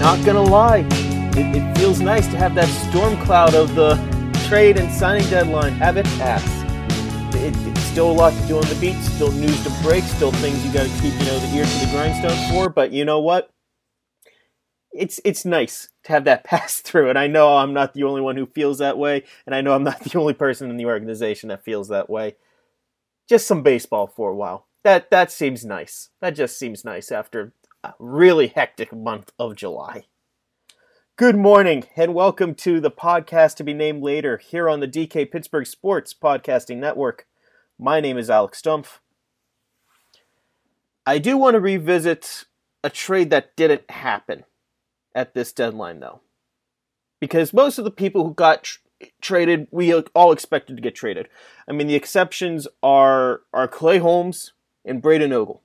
Not 0.00 0.24
gonna 0.24 0.42
lie, 0.42 0.78
it, 1.36 1.54
it 1.54 1.76
feels 1.76 2.00
nice 2.00 2.26
to 2.28 2.38
have 2.38 2.54
that 2.54 2.70
storm 2.88 3.18
cloud 3.18 3.54
of 3.54 3.74
the 3.74 3.96
trade 4.48 4.78
and 4.78 4.90
signing 4.90 5.28
deadline 5.28 5.74
have 5.74 5.98
it 5.98 6.06
pass. 6.16 6.42
It, 7.34 7.54
it's 7.68 7.82
still 7.82 8.10
a 8.10 8.12
lot 8.12 8.32
to 8.32 8.48
do 8.48 8.56
on 8.56 8.62
the 8.62 8.78
beat, 8.80 8.96
still 8.96 9.30
news 9.30 9.62
to 9.62 9.70
break, 9.82 10.04
still 10.04 10.32
things 10.32 10.64
you 10.64 10.72
got 10.72 10.84
to 10.86 11.02
keep 11.02 11.12
you 11.12 11.26
know 11.26 11.38
the 11.38 11.54
ear 11.54 11.66
to 11.66 11.84
the 11.84 11.90
grindstone 11.92 12.50
for. 12.50 12.70
But 12.70 12.92
you 12.92 13.04
know 13.04 13.20
what? 13.20 13.52
It's 14.92 15.20
it's 15.24 15.44
nice 15.44 15.88
to 16.04 16.12
have 16.12 16.24
that 16.24 16.44
pass 16.44 16.80
through, 16.80 17.10
and 17.10 17.18
I 17.18 17.26
know 17.26 17.56
I'm 17.56 17.72
not 17.72 17.94
the 17.94 18.04
only 18.04 18.20
one 18.20 18.36
who 18.36 18.46
feels 18.46 18.78
that 18.78 18.98
way, 18.98 19.24
and 19.46 19.54
I 19.54 19.60
know 19.60 19.74
I'm 19.74 19.84
not 19.84 20.00
the 20.00 20.18
only 20.18 20.34
person 20.34 20.70
in 20.70 20.76
the 20.76 20.86
organization 20.86 21.48
that 21.48 21.64
feels 21.64 21.88
that 21.88 22.10
way. 22.10 22.36
Just 23.28 23.46
some 23.46 23.62
baseball 23.62 24.06
for 24.06 24.30
a 24.30 24.36
while. 24.36 24.66
That 24.82 25.10
that 25.10 25.30
seems 25.30 25.64
nice. 25.64 26.10
That 26.20 26.30
just 26.30 26.58
seems 26.58 26.84
nice 26.84 27.12
after 27.12 27.52
a 27.84 27.94
really 27.98 28.48
hectic 28.48 28.92
month 28.92 29.32
of 29.38 29.54
July. 29.54 30.06
Good 31.16 31.36
morning, 31.36 31.84
and 31.96 32.14
welcome 32.14 32.54
to 32.56 32.80
the 32.80 32.90
podcast 32.90 33.56
to 33.56 33.64
be 33.64 33.74
named 33.74 34.02
later 34.02 34.38
here 34.38 34.68
on 34.68 34.80
the 34.80 34.88
DK 34.88 35.30
Pittsburgh 35.30 35.66
Sports 35.66 36.14
Podcasting 36.14 36.78
Network. 36.78 37.26
My 37.78 38.00
name 38.00 38.18
is 38.18 38.30
Alex 38.30 38.60
Stumpf. 38.60 38.98
I 41.06 41.18
do 41.18 41.36
want 41.36 41.54
to 41.54 41.60
revisit 41.60 42.46
a 42.82 42.90
trade 42.90 43.30
that 43.30 43.54
didn't 43.54 43.90
happen 43.90 44.44
at 45.14 45.34
this 45.34 45.52
deadline, 45.52 46.00
though. 46.00 46.20
Because 47.20 47.52
most 47.52 47.78
of 47.78 47.84
the 47.84 47.90
people 47.90 48.24
who 48.24 48.34
got 48.34 48.64
tr- 48.64 48.78
traded, 49.20 49.68
we 49.70 49.92
all 49.92 50.32
expected 50.32 50.76
to 50.76 50.82
get 50.82 50.94
traded. 50.94 51.28
I 51.68 51.72
mean, 51.72 51.86
the 51.86 51.94
exceptions 51.94 52.66
are, 52.82 53.42
are 53.52 53.68
Clay 53.68 53.98
Holmes 53.98 54.52
and 54.84 55.02
Braeden 55.02 55.32
Ogle. 55.32 55.62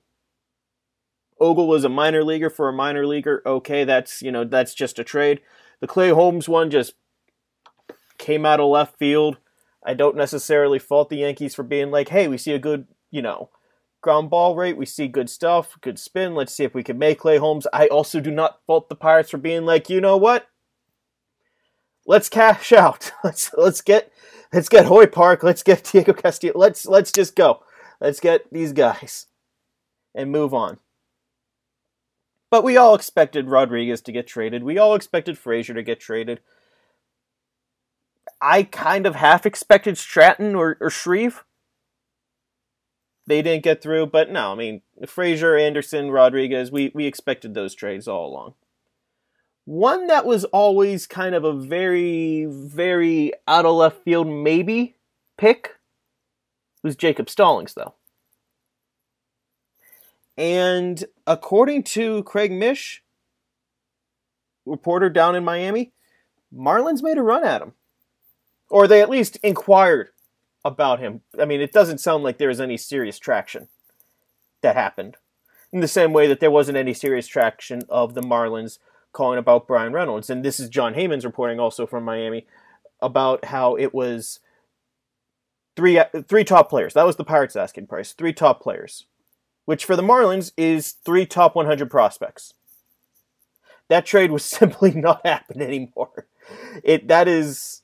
Ogle 1.40 1.68
was 1.68 1.84
a 1.84 1.88
minor 1.88 2.24
leaguer 2.24 2.50
for 2.50 2.68
a 2.68 2.72
minor 2.72 3.06
leaguer. 3.06 3.42
Okay, 3.44 3.84
that's 3.84 4.22
you 4.22 4.32
know 4.32 4.44
that's 4.44 4.74
just 4.74 4.98
a 4.98 5.04
trade. 5.04 5.40
The 5.80 5.86
Clay 5.86 6.08
Holmes 6.10 6.48
one 6.48 6.70
just 6.70 6.94
came 8.18 8.46
out 8.46 8.60
of 8.60 8.70
left 8.70 8.98
field. 8.98 9.36
I 9.84 9.94
don't 9.94 10.16
necessarily 10.16 10.78
fault 10.78 11.10
the 11.10 11.18
Yankees 11.18 11.54
for 11.54 11.62
being 11.62 11.90
like, 11.90 12.08
"Hey, 12.08 12.26
we 12.26 12.38
see 12.38 12.52
a 12.52 12.58
good 12.58 12.86
you 13.10 13.20
know 13.20 13.50
ground 14.00 14.30
ball 14.30 14.56
rate. 14.56 14.76
We 14.76 14.86
see 14.86 15.08
good 15.08 15.30
stuff, 15.30 15.76
good 15.80 15.98
spin. 15.98 16.34
Let's 16.34 16.54
see 16.54 16.64
if 16.64 16.74
we 16.74 16.82
can 16.82 16.98
make 16.98 17.20
Clay 17.20 17.38
Holmes." 17.38 17.66
I 17.72 17.86
also 17.88 18.20
do 18.20 18.30
not 18.30 18.60
fault 18.66 18.88
the 18.88 18.96
Pirates 18.96 19.30
for 19.30 19.38
being 19.38 19.64
like, 19.64 19.90
"You 19.90 20.00
know 20.00 20.16
what? 20.16 20.48
Let's 22.06 22.28
cash 22.28 22.72
out. 22.72 23.12
Let's 23.24 23.52
let's 23.54 23.80
get 23.80 24.12
let's 24.52 24.68
get 24.68 24.86
Hoy 24.86 25.06
Park. 25.06 25.42
Let's 25.42 25.62
get 25.62 25.84
Diego 25.92 26.12
Castillo. 26.12 26.54
Let's 26.56 26.86
let's 26.86 27.12
just 27.12 27.34
go. 27.34 27.62
Let's 28.00 28.20
get 28.20 28.52
these 28.52 28.72
guys 28.72 29.26
and 30.14 30.30
move 30.30 30.54
on." 30.54 30.78
But 32.50 32.64
we 32.64 32.76
all 32.76 32.94
expected 32.94 33.48
Rodriguez 33.48 34.00
to 34.02 34.12
get 34.12 34.26
traded. 34.26 34.62
We 34.62 34.78
all 34.78 34.94
expected 34.94 35.36
Frazier 35.36 35.74
to 35.74 35.82
get 35.82 36.00
traded. 36.00 36.40
I 38.40 38.62
kind 38.64 39.06
of 39.06 39.16
half 39.16 39.46
expected 39.46 39.98
Stratton 39.98 40.54
or, 40.54 40.76
or 40.80 40.90
Shreve. 40.90 41.44
They 43.26 43.42
didn't 43.42 43.64
get 43.64 43.82
through, 43.82 44.06
but 44.06 44.30
no, 44.30 44.52
I 44.52 44.54
mean, 44.54 44.82
Frazier, 45.06 45.56
Anderson, 45.56 46.10
Rodriguez, 46.10 46.70
we, 46.70 46.92
we 46.94 47.06
expected 47.06 47.54
those 47.54 47.74
trades 47.74 48.06
all 48.06 48.28
along. 48.28 48.54
One 49.64 50.06
that 50.06 50.24
was 50.24 50.44
always 50.44 51.08
kind 51.08 51.34
of 51.34 51.42
a 51.42 51.52
very, 51.52 52.46
very 52.48 53.32
out 53.48 53.66
of 53.66 53.74
left 53.74 54.04
field 54.04 54.28
maybe 54.28 54.94
pick 55.36 55.74
was 56.84 56.94
Jacob 56.94 57.28
Stallings, 57.28 57.74
though. 57.74 57.94
And 60.38 61.04
according 61.26 61.82
to 61.84 62.22
Craig 62.22 62.52
Mish, 62.52 63.02
reporter 64.64 65.10
down 65.10 65.34
in 65.34 65.44
Miami, 65.44 65.92
Marlins 66.54 67.02
made 67.02 67.18
a 67.18 67.22
run 67.22 67.44
at 67.44 67.62
him. 67.62 67.72
Or 68.68 68.86
they 68.86 69.00
at 69.02 69.10
least 69.10 69.36
inquired 69.42 70.10
about 70.66 71.00
him. 71.00 71.22
I 71.38 71.44
mean, 71.44 71.60
it 71.60 71.72
doesn't 71.72 71.98
sound 71.98 72.24
like 72.24 72.38
there 72.38 72.48
was 72.48 72.60
any 72.60 72.76
serious 72.76 73.18
traction 73.18 73.68
that 74.62 74.76
happened. 74.76 75.16
In 75.72 75.80
the 75.80 75.88
same 75.88 76.12
way 76.12 76.26
that 76.26 76.40
there 76.40 76.50
wasn't 76.50 76.78
any 76.78 76.94
serious 76.94 77.26
traction 77.26 77.82
of 77.88 78.14
the 78.14 78.22
Marlins 78.22 78.78
calling 79.12 79.38
about 79.38 79.66
Bryan 79.66 79.92
Reynolds. 79.92 80.30
And 80.30 80.44
this 80.44 80.60
is 80.60 80.68
Jon 80.68 80.94
Heyman's 80.94 81.24
reporting 81.24 81.60
also 81.60 81.86
from 81.86 82.04
Miami 82.04 82.46
about 83.00 83.46
how 83.46 83.74
it 83.74 83.92
was 83.92 84.40
three 85.74 86.00
three 86.28 86.44
top 86.44 86.70
players. 86.70 86.94
That 86.94 87.06
was 87.06 87.16
the 87.16 87.24
Pirates 87.24 87.56
asking 87.56 87.88
price. 87.88 88.12
Three 88.12 88.32
top 88.32 88.62
players 88.62 89.06
which 89.66 89.84
for 89.84 89.94
the 89.94 90.02
Marlins 90.02 90.52
is 90.56 90.92
three 90.92 91.26
top 91.26 91.54
100 91.54 91.90
prospects. 91.90 92.54
That 93.88 94.06
trade 94.06 94.30
was 94.30 94.44
simply 94.44 94.92
not 94.92 95.20
happening 95.26 95.66
anymore. 95.66 96.26
It 96.82 97.08
that 97.08 97.28
is 97.28 97.82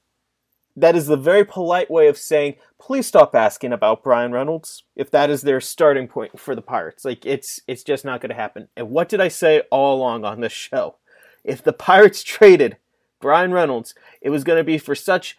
that 0.76 0.96
is 0.96 1.06
the 1.06 1.16
very 1.16 1.44
polite 1.44 1.90
way 1.90 2.08
of 2.08 2.16
saying 2.16 2.56
please 2.80 3.06
stop 3.06 3.34
asking 3.34 3.72
about 3.72 4.02
Bryan 4.02 4.32
Reynolds 4.32 4.84
if 4.96 5.10
that 5.10 5.30
is 5.30 5.42
their 5.42 5.60
starting 5.60 6.08
point 6.08 6.38
for 6.38 6.54
the 6.54 6.62
Pirates. 6.62 7.04
Like 7.04 7.24
it's 7.24 7.60
it's 7.66 7.84
just 7.84 8.04
not 8.04 8.20
going 8.20 8.30
to 8.30 8.36
happen. 8.36 8.68
And 8.76 8.90
what 8.90 9.08
did 9.08 9.20
I 9.20 9.28
say 9.28 9.62
all 9.70 9.96
along 9.96 10.24
on 10.24 10.40
this 10.40 10.52
show? 10.52 10.96
If 11.44 11.62
the 11.62 11.72
Pirates 11.72 12.22
traded 12.24 12.76
Bryan 13.20 13.52
Reynolds, 13.52 13.94
it 14.20 14.30
was 14.30 14.44
going 14.44 14.58
to 14.58 14.64
be 14.64 14.78
for 14.78 14.94
such 14.94 15.36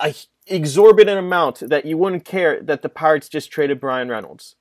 a 0.00 0.14
exorbitant 0.46 1.18
amount 1.18 1.60
that 1.68 1.84
you 1.84 1.98
wouldn't 1.98 2.24
care 2.24 2.62
that 2.62 2.82
the 2.82 2.88
Pirates 2.88 3.28
just 3.28 3.50
traded 3.50 3.80
Bryan 3.80 4.08
Reynolds 4.08 4.54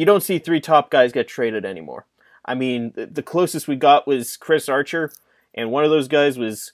you 0.00 0.06
don't 0.06 0.22
see 0.22 0.38
three 0.38 0.60
top 0.60 0.90
guys 0.90 1.12
get 1.12 1.28
traded 1.28 1.64
anymore. 1.64 2.06
I 2.44 2.54
mean, 2.54 2.92
the 2.94 3.22
closest 3.22 3.68
we 3.68 3.76
got 3.76 4.06
was 4.06 4.36
Chris 4.36 4.68
Archer, 4.68 5.12
and 5.54 5.70
one 5.70 5.84
of 5.84 5.90
those 5.90 6.08
guys 6.08 6.38
was 6.38 6.72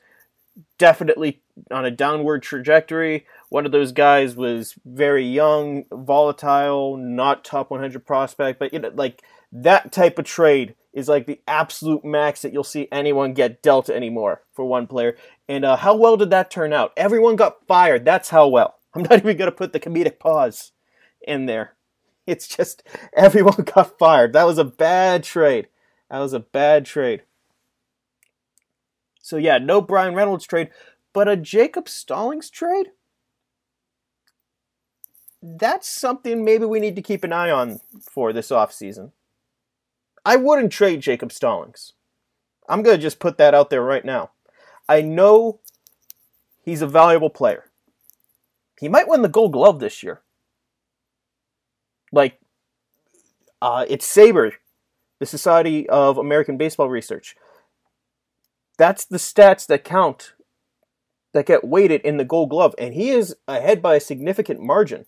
definitely 0.78 1.42
on 1.70 1.84
a 1.84 1.90
downward 1.90 2.42
trajectory. 2.42 3.26
One 3.48 3.66
of 3.66 3.72
those 3.72 3.92
guys 3.92 4.36
was 4.36 4.74
very 4.84 5.26
young, 5.26 5.84
volatile, 5.92 6.96
not 6.96 7.44
top 7.44 7.70
100 7.70 8.04
prospect, 8.04 8.58
but 8.58 8.72
you 8.72 8.78
know, 8.78 8.90
like 8.94 9.22
that 9.52 9.92
type 9.92 10.18
of 10.18 10.24
trade 10.24 10.74
is 10.92 11.08
like 11.08 11.26
the 11.26 11.40
absolute 11.46 12.04
max 12.04 12.42
that 12.42 12.52
you'll 12.52 12.64
see 12.64 12.88
anyone 12.90 13.34
get 13.34 13.62
dealt 13.62 13.90
anymore 13.90 14.42
for 14.52 14.64
one 14.64 14.86
player. 14.86 15.16
And 15.48 15.64
uh, 15.64 15.76
how 15.76 15.94
well 15.94 16.16
did 16.16 16.30
that 16.30 16.50
turn 16.50 16.72
out? 16.72 16.92
Everyone 16.96 17.36
got 17.36 17.66
fired. 17.66 18.04
That's 18.04 18.30
how 18.30 18.48
well. 18.48 18.76
I'm 18.94 19.02
not 19.02 19.18
even 19.18 19.36
going 19.36 19.50
to 19.50 19.56
put 19.56 19.72
the 19.72 19.80
comedic 19.80 20.18
pause 20.18 20.72
in 21.20 21.46
there. 21.46 21.74
It's 22.26 22.48
just 22.48 22.82
everyone 23.14 23.64
got 23.74 23.98
fired. 23.98 24.32
That 24.32 24.46
was 24.46 24.58
a 24.58 24.64
bad 24.64 25.22
trade. 25.22 25.68
That 26.10 26.20
was 26.20 26.32
a 26.32 26.40
bad 26.40 26.86
trade. 26.86 27.22
So 29.26 29.38
yeah, 29.38 29.58
no 29.58 29.80
Bryan 29.80 30.14
Reynolds 30.14 30.46
trade, 30.46 30.70
but 31.12 31.26
a 31.26 31.36
Jacob 31.36 31.88
Stallings 31.88 32.48
trade? 32.48 32.92
That's 35.42 35.88
something 35.88 36.44
maybe 36.44 36.64
we 36.64 36.78
need 36.78 36.94
to 36.94 37.02
keep 37.02 37.24
an 37.24 37.32
eye 37.32 37.50
on 37.50 37.80
for 38.00 38.32
this 38.32 38.50
offseason. 38.50 39.10
I 40.24 40.36
wouldn't 40.36 40.70
trade 40.70 41.00
Jacob 41.00 41.32
Stallings. 41.32 41.94
I'm 42.68 42.84
going 42.84 42.96
to 42.96 43.02
just 43.02 43.18
put 43.18 43.36
that 43.38 43.52
out 43.52 43.68
there 43.68 43.82
right 43.82 44.04
now. 44.04 44.30
I 44.88 45.02
know 45.02 45.58
he's 46.64 46.80
a 46.80 46.86
valuable 46.86 47.30
player. 47.30 47.64
He 48.78 48.88
might 48.88 49.08
win 49.08 49.22
the 49.22 49.28
gold 49.28 49.54
glove 49.54 49.80
this 49.80 50.04
year. 50.04 50.20
Like, 52.12 52.38
uh, 53.60 53.86
it's 53.88 54.06
SABR, 54.06 54.52
the 55.18 55.26
Society 55.26 55.88
of 55.88 56.16
American 56.16 56.56
Baseball 56.56 56.88
Research. 56.88 57.34
That's 58.76 59.04
the 59.04 59.16
stats 59.16 59.66
that 59.66 59.84
count, 59.84 60.34
that 61.32 61.46
get 61.46 61.64
weighted 61.64 62.02
in 62.02 62.16
the 62.16 62.24
gold 62.24 62.50
glove. 62.50 62.74
And 62.78 62.94
he 62.94 63.10
is 63.10 63.36
ahead 63.48 63.80
by 63.80 63.96
a 63.96 64.00
significant 64.00 64.60
margin 64.60 65.06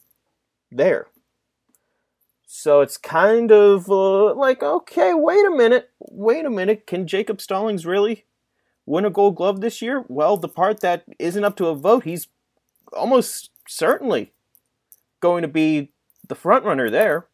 there. 0.71 1.09
So 2.47 2.81
it's 2.81 2.97
kind 2.97 3.53
of 3.53 3.91
uh, 3.91 4.35
like, 4.35 4.63
okay, 4.63 5.13
wait 5.13 5.45
a 5.45 5.51
minute, 5.51 5.91
wait 6.01 6.47
a 6.47 6.51
minute. 6.51 6.87
Can 6.87 7.07
Jacob 7.07 7.43
Stallings 7.43 7.85
really 7.85 8.25
win 8.87 9.05
a 9.05 9.11
gold 9.11 9.37
glove 9.37 9.61
this 9.61 9.83
year? 9.83 10.05
Well, 10.09 10.39
the 10.39 10.49
part 10.49 10.81
that 10.81 11.05
isn't 11.19 11.45
up 11.45 11.57
to 11.57 11.67
a 11.67 11.75
vote, 11.75 12.05
he's 12.05 12.29
almost 12.95 13.51
certainly 13.69 14.33
going 15.21 15.43
to 15.43 15.49
be 15.49 15.93
the 16.27 16.35
front 16.35 16.65
runner 16.65 16.89
there. 16.89 17.27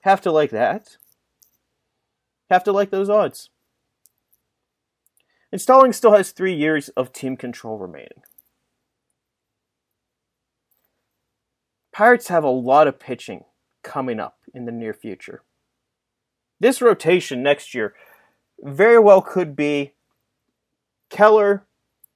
Have 0.00 0.20
to 0.22 0.32
like 0.32 0.50
that. 0.50 0.96
Have 2.50 2.64
to 2.64 2.72
like 2.72 2.90
those 2.90 3.08
odds. 3.08 3.50
And 5.52 5.60
Stallings 5.60 5.96
still 5.96 6.12
has 6.12 6.30
three 6.30 6.54
years 6.54 6.90
of 6.90 7.12
team 7.12 7.36
control 7.36 7.78
remaining. 7.78 8.22
Pirates 11.92 12.28
have 12.28 12.44
a 12.44 12.50
lot 12.50 12.86
of 12.86 13.00
pitching 13.00 13.44
coming 13.82 14.20
up 14.20 14.38
in 14.54 14.64
the 14.64 14.72
near 14.72 14.94
future. 14.94 15.42
This 16.60 16.80
rotation 16.80 17.42
next 17.42 17.74
year 17.74 17.94
very 18.60 18.98
well 18.98 19.22
could 19.22 19.56
be 19.56 19.92
Keller, 21.08 21.64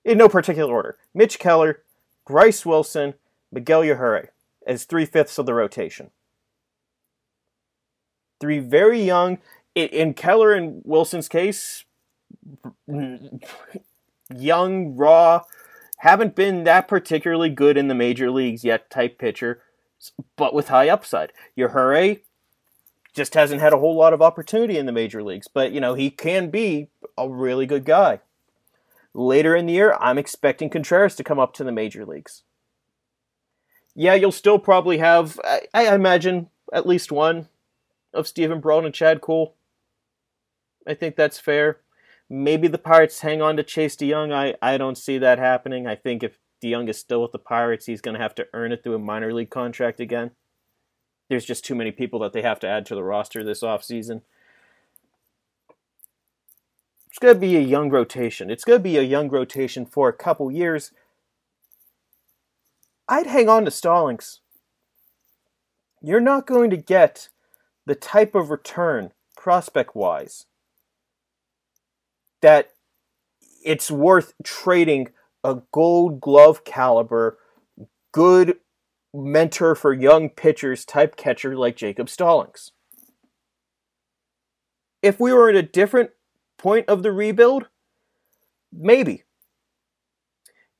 in 0.04 0.18
no 0.18 0.28
particular 0.28 0.72
order, 0.72 0.98
Mitch 1.12 1.38
Keller, 1.38 1.82
Bryce 2.26 2.64
Wilson, 2.64 3.14
Miguel 3.50 3.82
Yajure 3.82 4.28
as 4.66 4.84
three 4.84 5.04
fifths 5.04 5.38
of 5.38 5.46
the 5.46 5.54
rotation. 5.54 6.10
Three 8.40 8.58
very 8.58 9.02
young, 9.02 9.38
in 9.74 10.14
Keller 10.14 10.52
and 10.52 10.82
Wilson's 10.84 11.28
case, 11.28 11.84
young, 14.34 14.96
raw, 14.96 15.42
haven't 15.98 16.34
been 16.34 16.64
that 16.64 16.88
particularly 16.88 17.50
good 17.50 17.76
in 17.76 17.88
the 17.88 17.94
major 17.94 18.30
leagues 18.30 18.64
yet 18.64 18.90
type 18.90 19.18
pitcher, 19.18 19.62
but 20.36 20.54
with 20.54 20.68
high 20.68 20.88
upside. 20.88 21.32
Yajure 21.56 22.20
just 23.14 23.34
hasn't 23.34 23.60
had 23.60 23.72
a 23.72 23.78
whole 23.78 23.96
lot 23.96 24.12
of 24.12 24.20
opportunity 24.20 24.76
in 24.76 24.86
the 24.86 24.92
major 24.92 25.22
leagues, 25.22 25.48
but 25.48 25.72
you 25.72 25.80
know, 25.80 25.94
he 25.94 26.10
can 26.10 26.50
be 26.50 26.88
a 27.16 27.28
really 27.28 27.66
good 27.66 27.84
guy. 27.84 28.20
Later 29.14 29.54
in 29.54 29.66
the 29.66 29.74
year, 29.74 29.96
I'm 30.00 30.18
expecting 30.18 30.68
Contreras 30.68 31.14
to 31.16 31.24
come 31.24 31.38
up 31.38 31.54
to 31.54 31.64
the 31.64 31.70
major 31.70 32.04
leagues. 32.04 32.42
Yeah, 33.94 34.14
you'll 34.14 34.32
still 34.32 34.58
probably 34.58 34.98
have, 34.98 35.38
I, 35.44 35.60
I 35.72 35.94
imagine, 35.94 36.48
at 36.72 36.86
least 36.86 37.12
one 37.12 37.48
of 38.12 38.26
Steven 38.26 38.60
Brault 38.60 38.84
and 38.84 38.92
Chad 38.92 39.20
Kuhl. 39.20 39.54
I 40.86 40.94
think 40.94 41.14
that's 41.14 41.38
fair. 41.38 41.78
Maybe 42.36 42.66
the 42.66 42.78
Pirates 42.78 43.20
hang 43.20 43.40
on 43.40 43.56
to 43.56 43.62
Chase 43.62 43.94
DeYoung. 43.94 44.32
I, 44.32 44.56
I 44.60 44.76
don't 44.76 44.98
see 44.98 45.18
that 45.18 45.38
happening. 45.38 45.86
I 45.86 45.94
think 45.94 46.24
if 46.24 46.40
DeYoung 46.60 46.88
is 46.88 46.98
still 46.98 47.22
with 47.22 47.30
the 47.30 47.38
Pirates, 47.38 47.86
he's 47.86 48.00
going 48.00 48.16
to 48.16 48.20
have 48.20 48.34
to 48.34 48.46
earn 48.52 48.72
it 48.72 48.82
through 48.82 48.96
a 48.96 48.98
minor 48.98 49.32
league 49.32 49.50
contract 49.50 50.00
again. 50.00 50.32
There's 51.28 51.44
just 51.44 51.64
too 51.64 51.76
many 51.76 51.92
people 51.92 52.18
that 52.18 52.32
they 52.32 52.42
have 52.42 52.58
to 52.60 52.66
add 52.66 52.86
to 52.86 52.96
the 52.96 53.04
roster 53.04 53.44
this 53.44 53.62
offseason. 53.62 54.22
It's 57.06 57.20
going 57.20 57.34
to 57.34 57.40
be 57.40 57.56
a 57.56 57.60
young 57.60 57.88
rotation. 57.88 58.50
It's 58.50 58.64
going 58.64 58.80
to 58.80 58.82
be 58.82 58.96
a 58.96 59.02
young 59.02 59.28
rotation 59.28 59.86
for 59.86 60.08
a 60.08 60.12
couple 60.12 60.50
years. 60.50 60.90
I'd 63.08 63.28
hang 63.28 63.48
on 63.48 63.64
to 63.64 63.70
Stallings. 63.70 64.40
You're 66.02 66.18
not 66.18 66.48
going 66.48 66.70
to 66.70 66.76
get 66.76 67.28
the 67.86 67.94
type 67.94 68.34
of 68.34 68.50
return, 68.50 69.12
prospect 69.36 69.94
wise, 69.94 70.46
that 72.44 72.72
it's 73.64 73.90
worth 73.90 74.34
trading 74.44 75.08
a 75.42 75.62
gold 75.72 76.20
glove 76.20 76.62
caliber, 76.62 77.38
good 78.12 78.58
mentor 79.14 79.74
for 79.74 79.94
young 79.94 80.28
pitchers 80.28 80.84
type 80.84 81.16
catcher 81.16 81.56
like 81.56 81.74
Jacob 81.74 82.10
Stallings. 82.10 82.72
If 85.02 85.18
we 85.18 85.32
were 85.32 85.48
at 85.48 85.56
a 85.56 85.62
different 85.62 86.10
point 86.58 86.86
of 86.86 87.02
the 87.02 87.12
rebuild, 87.12 87.68
maybe. 88.70 89.22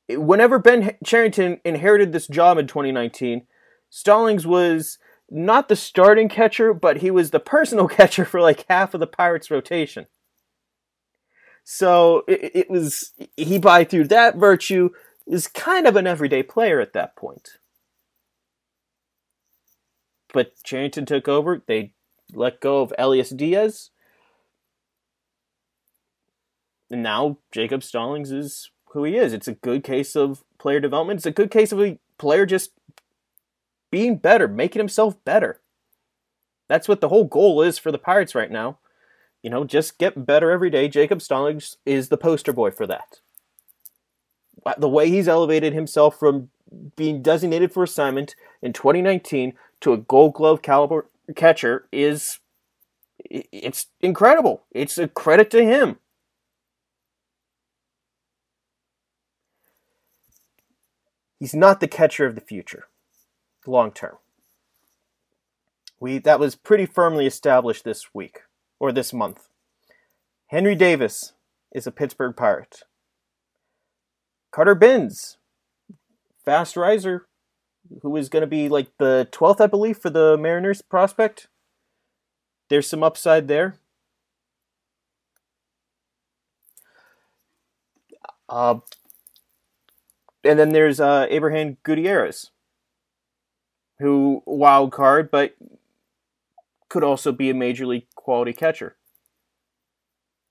Whenever 0.07 0.59
Ben 0.59 0.97
Cherington 1.03 1.61
inherited 1.65 2.11
this 2.11 2.27
job 2.27 2.59
in 2.59 2.67
2019, 2.67 3.47
Stallings 3.89 4.45
was 4.45 4.99
not 5.31 5.67
the 5.67 5.75
starting 5.75 6.29
catcher, 6.29 6.75
but 6.75 6.97
he 6.97 7.09
was 7.09 7.31
the 7.31 7.39
personal 7.39 7.87
catcher 7.97 8.23
for 8.23 8.39
like 8.39 8.65
half 8.69 8.93
of 8.93 8.99
the 8.99 9.07
Pirates' 9.07 9.49
rotation. 9.49 10.05
So 11.65 12.23
it, 12.27 12.51
it 12.53 12.69
was 12.69 13.11
he 13.35 13.57
by 13.57 13.83
through 13.83 14.07
that 14.09 14.37
virtue 14.37 14.91
is 15.27 15.47
kind 15.47 15.87
of 15.87 15.95
an 15.95 16.05
everyday 16.05 16.43
player 16.43 16.79
at 16.79 16.93
that 16.93 17.15
point. 17.15 17.57
But 20.31 20.53
Cherington 20.63 21.07
took 21.07 21.27
over. 21.27 21.63
They 21.65 21.93
let 22.33 22.61
go 22.61 22.81
of 22.81 22.93
Elias 22.99 23.31
Diaz. 23.31 23.89
And 26.91 27.01
now 27.01 27.39
Jacob 27.51 27.81
Stallings 27.81 28.31
is 28.31 28.69
who 28.91 29.03
he 29.03 29.17
is. 29.17 29.33
It's 29.33 29.47
a 29.47 29.53
good 29.53 29.83
case 29.83 30.15
of 30.15 30.43
player 30.59 30.79
development. 30.79 31.17
It's 31.17 31.25
a 31.25 31.31
good 31.31 31.49
case 31.49 31.71
of 31.71 31.81
a 31.81 31.97
player 32.19 32.45
just 32.45 32.71
being 33.89 34.17
better, 34.17 34.47
making 34.47 34.81
himself 34.81 35.15
better. 35.25 35.61
That's 36.69 36.87
what 36.87 37.01
the 37.01 37.09
whole 37.09 37.25
goal 37.25 37.63
is 37.63 37.79
for 37.79 37.91
the 37.91 37.97
Pirates 37.97 38.35
right 38.35 38.51
now 38.51 38.77
you 39.45 39.51
know, 39.51 39.63
just 39.63 39.99
get 39.99 40.25
better 40.25 40.49
every 40.49 40.71
day. 40.71 40.87
Jacob 40.87 41.21
Stallings 41.21 41.77
is 41.85 42.09
the 42.09 42.17
poster 42.17 42.51
boy 42.51 42.71
for 42.71 42.87
that. 42.87 43.19
Uh, 44.65 44.73
the 44.79 44.89
way 44.89 45.07
he's 45.07 45.27
elevated 45.27 45.71
himself 45.71 46.17
from 46.17 46.49
being 46.95 47.21
designated 47.21 47.71
for 47.71 47.83
assignment 47.83 48.35
in 48.63 48.73
2019 48.73 49.53
to 49.81 49.93
a 49.93 49.97
gold 49.97 50.33
glove 50.33 50.63
caliber 50.63 51.07
catcher 51.35 51.87
is 51.91 52.39
it's 53.29 53.85
incredible. 54.01 54.63
It's 54.71 54.97
a 54.97 55.07
credit 55.07 55.51
to 55.51 55.63
him. 55.63 55.97
He's 61.39 61.53
not 61.53 61.81
the 61.81 61.87
catcher 61.87 62.25
of 62.25 62.33
the 62.33 62.41
future 62.41 62.87
long 63.67 63.91
term. 63.91 64.17
We 65.99 66.17
that 66.17 66.39
was 66.39 66.55
pretty 66.55 66.87
firmly 66.87 67.27
established 67.27 67.83
this 67.83 68.07
week 68.11 68.39
or 68.79 68.91
this 68.91 69.13
month. 69.13 69.49
Henry 70.47 70.75
Davis 70.75 71.33
is 71.73 71.87
a 71.87 71.91
Pittsburgh 71.91 72.35
Pirate. 72.35 72.83
Carter 74.51 74.75
Bins, 74.75 75.37
fast 76.43 76.77
riser, 76.77 77.27
who 78.01 78.15
is 78.15 78.29
going 78.29 78.41
to 78.41 78.47
be 78.47 78.69
like 78.69 78.87
the 78.97 79.27
12th, 79.31 79.59
I 79.59 79.67
believe, 79.67 79.97
for 79.97 80.09
the 80.09 80.37
Mariners 80.37 80.81
prospect. 80.81 81.47
There's 82.69 82.87
some 82.87 83.03
upside 83.03 83.47
there. 83.47 83.77
Uh, 88.47 88.79
and 90.43 90.59
then 90.59 90.69
there's 90.69 90.99
uh, 90.99 91.27
Abrahan 91.29 91.77
Gutierrez, 91.83 92.51
who 93.99 94.43
wild 94.45 94.91
card, 94.91 95.31
but 95.31 95.55
could 96.89 97.03
also 97.03 97.31
be 97.31 97.49
a 97.49 97.53
major 97.53 97.85
league 97.85 98.07
quality 98.25 98.53
catcher. 98.53 98.97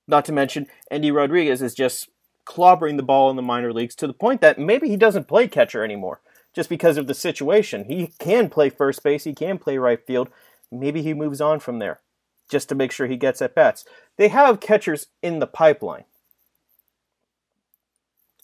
Not 0.06 0.24
to 0.26 0.32
mention, 0.32 0.68
Endy 0.92 1.10
Rodriguez 1.10 1.60
is 1.60 1.74
just 1.74 2.08
clobbering 2.46 2.96
the 2.96 3.02
ball 3.02 3.30
in 3.30 3.36
the 3.36 3.42
minor 3.42 3.72
leagues 3.72 3.96
to 3.96 4.06
the 4.06 4.12
point 4.12 4.40
that 4.42 4.60
maybe 4.60 4.88
he 4.88 4.96
doesn't 4.96 5.26
play 5.26 5.48
catcher 5.48 5.82
anymore 5.82 6.20
just 6.54 6.68
because 6.68 6.96
of 6.96 7.08
the 7.08 7.14
situation. 7.14 7.84
He 7.88 8.12
can 8.20 8.48
play 8.48 8.70
first 8.70 9.02
base, 9.02 9.24
he 9.24 9.34
can 9.34 9.58
play 9.58 9.76
right 9.76 10.06
field. 10.06 10.28
Maybe 10.70 11.02
he 11.02 11.14
moves 11.14 11.40
on 11.40 11.58
from 11.58 11.80
there 11.80 12.00
just 12.48 12.68
to 12.68 12.76
make 12.76 12.92
sure 12.92 13.08
he 13.08 13.16
gets 13.16 13.42
at 13.42 13.56
bats. 13.56 13.84
They 14.18 14.28
have 14.28 14.60
catchers 14.60 15.08
in 15.20 15.40
the 15.40 15.46
pipeline. 15.48 16.04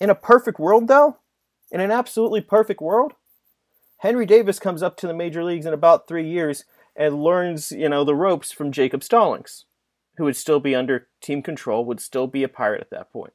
In 0.01 0.11
a 0.11 0.15
perfect 0.17 0.59
world, 0.59 0.89
though, 0.89 1.19
in 1.71 1.81
an 1.81 1.93
absolutely 1.93 2.41
perfect 2.41 2.81
world, 2.81 3.13
Henry 3.99 4.27
Davis 4.27 4.59
comes 4.59 4.83
up 4.83 4.97
to 4.97 5.07
the 5.07 5.15
major 5.15 5.45
leagues 5.45 5.67
in 5.67 5.75
about 5.75 6.09
three 6.09 6.27
years 6.27 6.65
and 7.01 7.23
learns, 7.23 7.73
you 7.73 7.89
know, 7.89 8.05
the 8.05 8.15
ropes 8.15 8.53
from 8.53 8.71
Jacob 8.71 9.03
Stallings, 9.03 9.65
who 10.17 10.25
would 10.25 10.37
still 10.37 10.61
be 10.61 10.75
under 10.75 11.09
team 11.21 11.43
control, 11.43 11.85
would 11.85 12.01
still 12.01 12.29
be 12.29 12.45
a 12.45 12.49
pirate 12.49 12.81
at 12.81 12.91
that 12.91 13.13
point. 13.13 13.33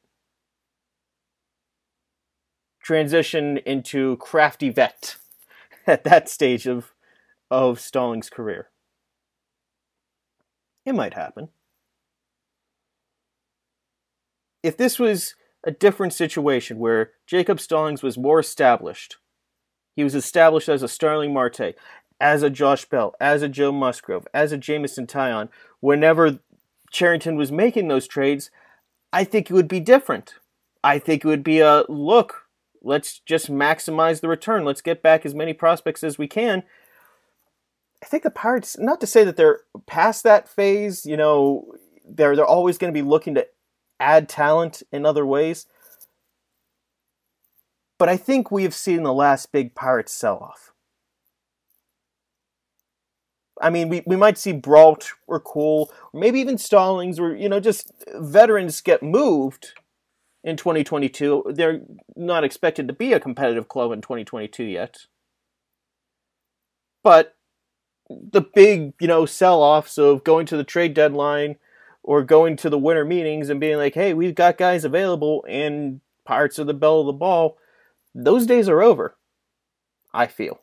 Transition 2.82 3.58
into 3.58 4.16
crafty 4.16 4.70
vet 4.70 5.16
at 5.86 6.04
that 6.04 6.28
stage 6.28 6.66
of 6.66 6.92
of 7.50 7.78
Stallings' 7.78 8.30
career. 8.30 8.70
It 10.84 10.94
might 10.94 11.14
happen. 11.14 11.50
if 14.66 14.76
this 14.76 14.98
was 14.98 15.36
a 15.62 15.70
different 15.70 16.12
situation 16.12 16.80
where 16.80 17.12
Jacob 17.24 17.60
Stallings 17.60 18.02
was 18.02 18.18
more 18.18 18.40
established, 18.40 19.16
he 19.94 20.02
was 20.02 20.16
established 20.16 20.68
as 20.68 20.82
a 20.82 20.88
Starling 20.88 21.32
Marte, 21.32 21.76
as 22.20 22.42
a 22.42 22.50
Josh 22.50 22.84
Bell, 22.86 23.14
as 23.20 23.42
a 23.42 23.48
Joe 23.48 23.72
Musgrove, 23.72 24.26
as 24.32 24.52
a 24.52 24.58
Jameson 24.58 25.06
Taillon, 25.06 25.48
whenever 25.80 26.38
Cherington 26.90 27.36
was 27.36 27.52
making 27.52 27.88
those 27.88 28.06
trades, 28.06 28.50
I 29.12 29.24
think 29.24 29.50
it 29.50 29.54
would 29.54 29.68
be 29.68 29.80
different. 29.80 30.34
I 30.82 30.98
think 30.98 31.24
it 31.24 31.28
would 31.28 31.44
be 31.44 31.60
a 31.60 31.84
look, 31.88 32.46
let's 32.82 33.18
just 33.18 33.50
maximize 33.50 34.20
the 34.20 34.28
return. 34.28 34.64
Let's 34.64 34.80
get 34.80 35.02
back 35.02 35.26
as 35.26 35.34
many 35.34 35.52
prospects 35.52 36.04
as 36.04 36.18
we 36.18 36.28
can. 36.28 36.62
I 38.02 38.06
think 38.06 38.22
the 38.22 38.30
Pirates, 38.30 38.78
not 38.78 39.00
to 39.00 39.06
say 39.06 39.24
that 39.24 39.36
they're 39.36 39.60
past 39.86 40.22
that 40.22 40.48
phase, 40.48 41.04
you 41.04 41.16
know, 41.16 41.74
they're 42.08 42.36
they're 42.36 42.44
always 42.44 42.78
going 42.78 42.92
to 42.92 42.96
be 42.96 43.06
looking 43.06 43.34
to 43.34 43.46
add 43.98 44.28
talent 44.28 44.82
in 44.92 45.04
other 45.04 45.26
ways. 45.26 45.66
But 47.98 48.08
I 48.08 48.16
think 48.16 48.50
we 48.50 48.62
have 48.62 48.74
seen 48.74 49.02
the 49.02 49.12
last 49.12 49.50
big 49.50 49.74
Pirates 49.74 50.12
sell 50.12 50.36
off. 50.36 50.72
I 53.60 53.70
mean, 53.70 53.88
we, 53.88 54.02
we 54.06 54.16
might 54.16 54.38
see 54.38 54.52
Brault 54.52 55.12
or 55.26 55.40
Kuhl, 55.40 55.90
or 56.12 56.20
maybe 56.20 56.40
even 56.40 56.58
Stallings, 56.58 57.18
or, 57.18 57.34
you 57.34 57.48
know, 57.48 57.60
just 57.60 57.90
veterans 58.14 58.80
get 58.80 59.02
moved 59.02 59.72
in 60.44 60.56
2022. 60.56 61.52
They're 61.54 61.80
not 62.14 62.44
expected 62.44 62.86
to 62.88 62.94
be 62.94 63.12
a 63.12 63.20
competitive 63.20 63.68
club 63.68 63.92
in 63.92 64.00
2022 64.00 64.64
yet. 64.64 65.06
But 67.02 67.36
the 68.08 68.42
big, 68.42 68.92
you 69.00 69.08
know, 69.08 69.26
sell 69.26 69.62
offs 69.62 69.98
of 69.98 70.24
going 70.24 70.46
to 70.46 70.56
the 70.56 70.64
trade 70.64 70.94
deadline 70.94 71.56
or 72.02 72.22
going 72.22 72.56
to 72.56 72.70
the 72.70 72.78
winter 72.78 73.04
meetings 73.04 73.48
and 73.48 73.60
being 73.60 73.76
like, 73.76 73.94
hey, 73.94 74.14
we've 74.14 74.34
got 74.34 74.58
guys 74.58 74.84
available 74.84 75.44
and 75.48 76.00
Pirates 76.24 76.58
are 76.58 76.64
the 76.64 76.74
bell 76.74 77.00
of 77.00 77.06
the 77.06 77.12
ball, 77.12 77.58
those 78.14 78.46
days 78.46 78.68
are 78.68 78.82
over, 78.82 79.16
I 80.12 80.26
feel. 80.26 80.60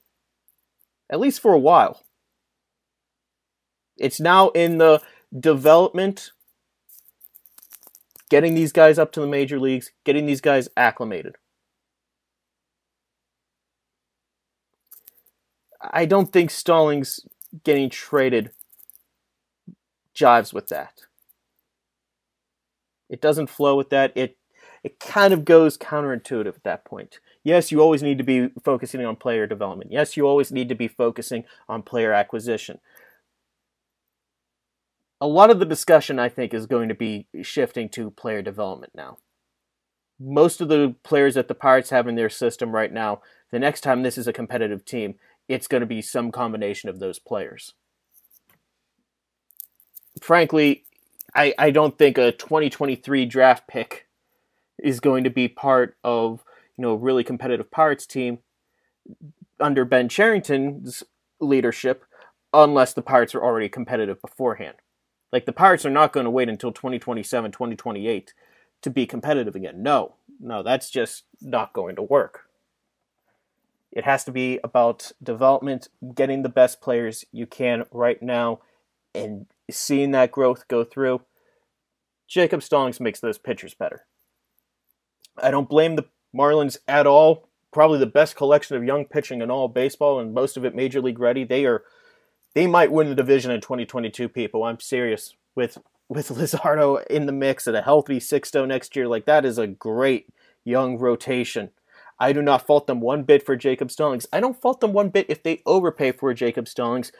At 1.09 1.19
least 1.19 1.39
for 1.41 1.53
a 1.53 1.59
while. 1.59 2.03
It's 3.97 4.19
now 4.19 4.50
in 4.50 4.77
the 4.77 5.01
development, 5.38 6.31
getting 8.29 8.55
these 8.55 8.71
guys 8.71 9.00
up 9.00 9.12
to 9.13 9.21
the 9.21 9.27
major 9.27 9.59
leagues, 9.59 9.91
getting 10.03 10.25
these 10.25 10.41
guys 10.41 10.69
acclimated. 10.77 11.35
I 15.81 16.05
don't 16.05 16.31
think 16.31 16.50
Stallings 16.50 17.19
getting 17.63 17.89
traded 17.89 18.51
jives 20.15 20.53
with 20.53 20.67
that. 20.69 21.01
It 23.09 23.21
doesn't 23.21 23.47
flow 23.50 23.75
with 23.75 23.89
that. 23.89 24.12
It 24.15 24.38
it 24.83 25.00
kind 25.00 25.33
of 25.33 25.45
goes 25.45 25.77
counterintuitive 25.77 26.55
at 26.57 26.63
that 26.63 26.83
point. 26.83 27.19
Yes, 27.43 27.71
you 27.71 27.79
always 27.79 28.03
need 28.03 28.17
to 28.17 28.23
be 28.23 28.50
focusing 28.63 29.05
on 29.05 29.15
player 29.15 29.47
development. 29.47 29.91
Yes, 29.93 30.17
you 30.17 30.27
always 30.27 30.51
need 30.51 30.67
to 30.69 30.75
be 30.75 30.89
focusing 30.89 31.45
on 31.69 31.83
player 31.83 32.12
acquisition 32.12 32.79
a 35.24 35.27
lot 35.27 35.50
of 35.50 35.60
the 35.60 35.65
discussion, 35.65 36.20
I 36.20 36.27
think, 36.27 36.53
is 36.53 36.65
going 36.65 36.89
to 36.89 36.96
be 36.96 37.27
shifting 37.44 37.88
to 37.92 38.12
player 38.12 38.42
development 38.42 38.92
now. 38.94 39.20
Most 40.20 40.60
of 40.60 40.68
the 40.68 40.96
players 41.01 41.36
that 41.36 41.48
the 41.48 41.56
Pirates 41.56 41.92
have 41.92 42.10
in 42.10 42.15
their 42.15 42.30
system 42.30 42.74
right 42.74 42.92
now, 42.92 43.22
the 43.50 43.58
next 43.58 43.82
time 43.82 44.03
this 44.03 44.18
is 44.18 44.27
a 44.27 44.34
competitive 44.34 44.84
team, 44.84 45.15
it's 45.48 45.70
going 45.70 45.80
to 45.80 45.88
be 45.88 46.01
some 46.01 46.30
combination 46.30 46.89
of 46.89 47.00
those 47.00 47.20
players. 47.20 47.74
Frankly, 50.20 50.84
I, 51.34 51.53
I 51.58 51.72
don't 51.72 51.98
think 51.98 52.18
a 52.18 52.34
2023 52.34 53.25
draft 53.25 53.65
pick 53.65 54.10
is 54.77 55.00
going 55.00 55.24
to 55.24 55.30
be 55.30 55.48
part 55.48 55.96
of 56.03 56.44
you 56.77 56.82
know 56.82 56.92
a 56.92 56.98
really 56.98 57.24
competitive 57.24 57.72
Pirates 57.72 58.06
team 58.06 58.39
under 59.58 59.86
Ben 59.86 60.10
Cherington's 60.10 61.01
leadership, 61.39 62.03
unless 62.53 62.92
the 62.92 63.01
Pirates 63.01 63.34
are 63.34 63.44
already 63.44 63.70
competitive 63.70 64.22
beforehand. 64.22 64.75
Like 65.34 65.48
the 65.48 65.52
Pirates 65.52 65.84
are 65.84 65.90
not 65.90 66.13
going 66.13 66.25
to 66.25 66.30
wait 66.30 66.48
until 66.48 66.72
2027, 66.72 67.52
2028 67.52 68.34
to 68.84 68.90
be 68.92 69.08
competitive 69.08 69.56
again. 69.56 69.82
No, 69.82 70.13
no, 70.40 70.62
that's 70.62 70.92
just 70.92 71.24
not 71.42 71.74
going 71.74 71.96
to 71.96 72.04
work. 72.04 72.42
It 73.92 74.04
has 74.04 74.24
to 74.25 74.32
be 74.32 74.60
about 74.63 75.12
development, 75.24 75.88
getting 76.13 76.44
the 76.44 76.50
best 76.50 76.82
players 76.82 77.25
you 77.32 77.48
can 77.48 77.86
right 77.92 78.22
now, 78.22 78.60
and 79.16 79.48
seeing 79.72 80.12
that 80.12 80.32
growth 80.32 80.68
go 80.68 80.84
through. 80.84 81.22
Jacob 82.28 82.62
Stallings 82.62 83.00
makes 83.00 83.20
those 83.20 83.40
pitchers 83.40 83.74
better. 83.74 84.06
I 85.42 85.50
don't 85.50 85.70
blame 85.70 85.96
the 85.96 86.06
Marlins 86.36 86.78
at 86.88 87.08
all. 87.08 87.48
Probably 87.72 87.98
the 87.98 88.06
best 88.06 88.36
collection 88.36 88.78
of 88.78 88.84
young 88.84 89.06
pitching 89.06 89.42
in 89.42 89.50
all 89.50 89.68
baseball, 89.68 90.20
and 90.20 90.32
most 90.32 90.58
of 90.58 90.66
it 90.66 90.75
major 90.75 91.02
league 91.02 91.20
ready. 91.20 91.44
They 91.44 91.66
are 91.66 91.84
they 92.53 92.67
might 92.67 92.91
win 92.91 93.10
the 93.10 93.15
division 93.15 93.51
in 93.51 93.62
2022. 93.62 94.29
People, 94.29 94.63
I'm 94.63 94.79
serious 94.79 95.36
with 95.55 95.77
with 96.10 96.29
Luzardo 96.29 97.05
in 97.07 97.25
the 97.25 97.31
mix 97.31 97.67
and 97.67 97.75
a 97.75 97.81
healthy 97.81 98.19
Sixto 98.19 98.67
next 98.67 98.95
year. 98.95 99.07
Like 99.07 99.25
that 99.25 99.45
is 99.45 99.57
a 99.57 99.67
great 99.67 100.27
young 100.63 100.98
rotation. 100.98 101.72
I 102.19 102.31
do 102.31 102.41
not 102.41 102.65
fault 102.65 102.88
them 102.88 103.01
one 103.01 103.24
bit 103.24 103.45
for 103.45 103.55
Jacob 103.55 103.91
Stallings. 103.91 104.27
I 104.31 104.39
don't 104.39 104.60
fault 104.60 104.79
them 104.79 104.93
one 104.93 105.10
bit 105.10 105.25
if 105.29 105.43
they 105.43 105.62
overpay 105.65 106.12
for 106.13 106.33
Jacob 106.33 106.67
Stallings, 106.67 107.12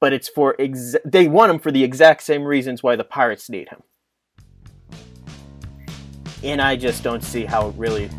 but 0.00 0.12
it's 0.12 0.28
for 0.28 0.54
exa- 0.58 1.00
they 1.04 1.26
want 1.26 1.50
him 1.50 1.58
for 1.58 1.72
the 1.72 1.82
exact 1.82 2.22
same 2.22 2.44
reasons 2.44 2.82
why 2.82 2.96
the 2.96 3.04
Pirates 3.04 3.48
need 3.48 3.70
him. 3.70 3.82
And 6.44 6.60
I 6.60 6.76
just 6.76 7.02
don't 7.02 7.24
see 7.24 7.44
how 7.44 7.68
it 7.68 7.74
really 7.76 8.10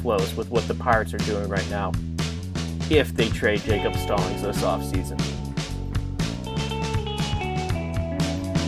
flows 0.00 0.34
with 0.34 0.48
what 0.50 0.66
the 0.66 0.74
Pirates 0.74 1.12
are 1.12 1.18
doing 1.18 1.48
right 1.48 1.68
now 1.68 1.92
if 2.90 3.14
they 3.14 3.28
trade 3.28 3.60
Jacob 3.60 3.94
Stallings 3.96 4.42
this 4.42 4.62
offseason. 4.62 5.37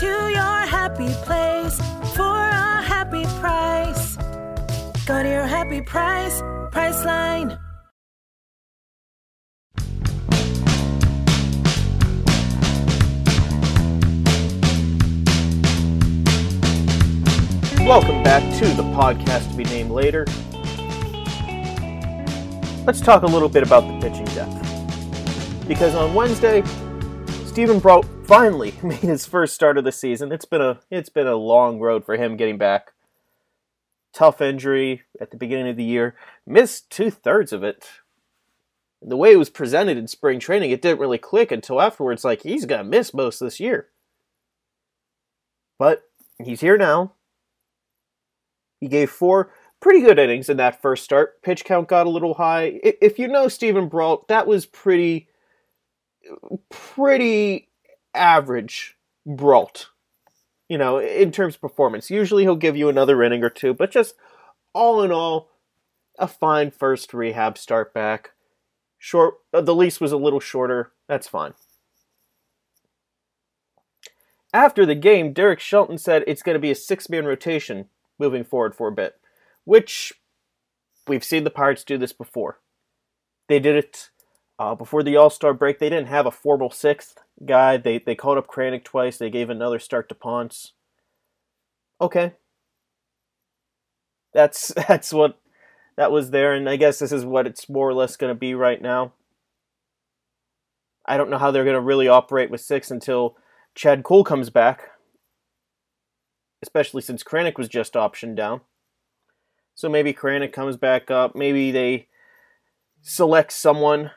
to 0.00 0.06
your 0.06 0.58
happy 0.66 1.08
place 1.24 1.78
for 2.14 2.36
a 2.36 2.82
happy 2.82 3.24
price. 3.40 4.16
Go 5.06 5.22
to 5.22 5.28
your 5.28 5.46
happy 5.46 5.80
price, 5.80 6.42
Priceline. 6.70 7.58
Welcome 17.86 18.22
back 18.22 18.42
to 18.58 18.66
the 18.74 18.82
podcast 18.92 19.50
to 19.50 19.56
be 19.56 19.64
named 19.64 19.92
later. 19.92 20.26
Let's 22.84 23.00
talk 23.00 23.22
a 23.22 23.26
little 23.26 23.48
bit 23.48 23.62
about 23.62 23.88
the 23.88 23.98
pitching 24.06 24.26
depth. 24.26 25.66
Because 25.66 25.94
on 25.94 26.12
Wednesday, 26.12 26.62
Steven 27.56 27.78
Brault 27.78 28.04
finally 28.24 28.74
made 28.82 28.98
his 28.98 29.24
first 29.24 29.54
start 29.54 29.78
of 29.78 29.84
the 29.84 29.90
season. 29.90 30.30
It's 30.30 30.44
been 30.44 30.60
a 30.60 30.80
it's 30.90 31.08
been 31.08 31.26
a 31.26 31.36
long 31.36 31.80
road 31.80 32.04
for 32.04 32.14
him 32.14 32.36
getting 32.36 32.58
back. 32.58 32.92
Tough 34.12 34.42
injury 34.42 35.04
at 35.18 35.30
the 35.30 35.38
beginning 35.38 35.68
of 35.68 35.78
the 35.78 35.82
year. 35.82 36.16
Missed 36.46 36.90
two 36.90 37.10
thirds 37.10 37.54
of 37.54 37.64
it. 37.64 37.86
The 39.00 39.16
way 39.16 39.32
it 39.32 39.38
was 39.38 39.48
presented 39.48 39.96
in 39.96 40.06
spring 40.06 40.38
training, 40.38 40.70
it 40.70 40.82
didn't 40.82 41.00
really 41.00 41.16
click 41.16 41.50
until 41.50 41.80
afterwards. 41.80 42.24
Like 42.24 42.42
he's 42.42 42.66
gonna 42.66 42.84
miss 42.84 43.14
most 43.14 43.40
of 43.40 43.46
this 43.46 43.58
year. 43.58 43.88
But 45.78 46.02
he's 46.38 46.60
here 46.60 46.76
now. 46.76 47.12
He 48.80 48.86
gave 48.86 49.10
four 49.10 49.50
pretty 49.80 50.02
good 50.02 50.18
innings 50.18 50.50
in 50.50 50.58
that 50.58 50.82
first 50.82 51.04
start. 51.04 51.40
Pitch 51.40 51.64
count 51.64 51.88
got 51.88 52.06
a 52.06 52.10
little 52.10 52.34
high. 52.34 52.80
If 52.82 53.18
you 53.18 53.28
know 53.28 53.48
Steven 53.48 53.88
Brault, 53.88 54.28
that 54.28 54.46
was 54.46 54.66
pretty 54.66 55.28
pretty 56.70 57.68
average 58.14 58.96
Brault. 59.26 59.90
You 60.68 60.78
know, 60.78 60.98
in 60.98 61.30
terms 61.30 61.54
of 61.54 61.60
performance. 61.60 62.10
Usually 62.10 62.42
he'll 62.42 62.56
give 62.56 62.76
you 62.76 62.88
another 62.88 63.22
inning 63.22 63.44
or 63.44 63.50
two, 63.50 63.72
but 63.72 63.92
just 63.92 64.14
all 64.72 65.02
in 65.02 65.12
all, 65.12 65.48
a 66.18 66.26
fine 66.26 66.70
first 66.70 67.14
rehab 67.14 67.56
start 67.56 67.94
back. 67.94 68.32
Short, 68.98 69.34
uh, 69.52 69.60
the 69.60 69.74
lease 69.74 70.00
was 70.00 70.12
a 70.12 70.16
little 70.16 70.40
shorter. 70.40 70.92
That's 71.08 71.28
fine. 71.28 71.54
After 74.52 74.86
the 74.86 74.94
game, 74.94 75.32
Derek 75.32 75.60
Shelton 75.60 75.98
said 75.98 76.24
it's 76.26 76.42
going 76.42 76.54
to 76.54 76.60
be 76.60 76.70
a 76.70 76.74
six 76.74 77.08
man 77.08 77.26
rotation 77.26 77.86
moving 78.18 78.42
forward 78.42 78.74
for 78.74 78.88
a 78.88 78.92
bit, 78.92 79.14
which 79.64 80.14
we've 81.06 81.24
seen 81.24 81.44
the 81.44 81.50
Pirates 81.50 81.84
do 81.84 81.98
this 81.98 82.12
before. 82.12 82.58
They 83.48 83.60
did 83.60 83.76
it 83.76 84.10
uh, 84.58 84.74
before 84.74 85.02
the 85.02 85.16
All 85.16 85.30
Star 85.30 85.54
break. 85.54 85.78
They 85.78 85.88
didn't 85.88 86.08
have 86.08 86.26
a 86.26 86.30
formal 86.30 86.70
sixth 86.70 87.18
guy. 87.44 87.76
They 87.76 87.98
they 87.98 88.14
called 88.14 88.38
up 88.38 88.46
Kranick 88.46 88.84
twice. 88.84 89.18
They 89.18 89.30
gave 89.30 89.50
another 89.50 89.78
start 89.78 90.08
to 90.08 90.14
Ponce. 90.14 90.72
Okay, 92.00 92.34
that's 94.32 94.72
that's 94.88 95.12
what 95.12 95.38
that 95.96 96.12
was 96.12 96.30
there, 96.30 96.52
and 96.52 96.68
I 96.68 96.76
guess 96.76 96.98
this 96.98 97.12
is 97.12 97.24
what 97.24 97.46
it's 97.46 97.68
more 97.68 97.88
or 97.88 97.94
less 97.94 98.16
going 98.16 98.30
to 98.30 98.38
be 98.38 98.54
right 98.54 98.80
now. 98.80 99.12
I 101.06 101.16
don't 101.16 101.30
know 101.30 101.38
how 101.38 101.50
they're 101.50 101.64
going 101.64 101.74
to 101.74 101.80
really 101.80 102.08
operate 102.08 102.50
with 102.50 102.60
six 102.60 102.90
until 102.90 103.36
Chad 103.74 104.02
Kuhl 104.02 104.24
comes 104.24 104.50
back, 104.50 104.90
especially 106.62 107.00
since 107.00 107.22
Kranick 107.22 107.56
was 107.56 107.68
just 107.68 107.94
optioned 107.94 108.34
down. 108.34 108.62
So 109.74 109.88
maybe 109.88 110.12
Kranick 110.12 110.52
comes 110.52 110.76
back 110.76 111.10
up. 111.10 111.36
Maybe 111.36 111.70
they 111.70 112.08
select 113.02 113.52
someone 113.52 114.10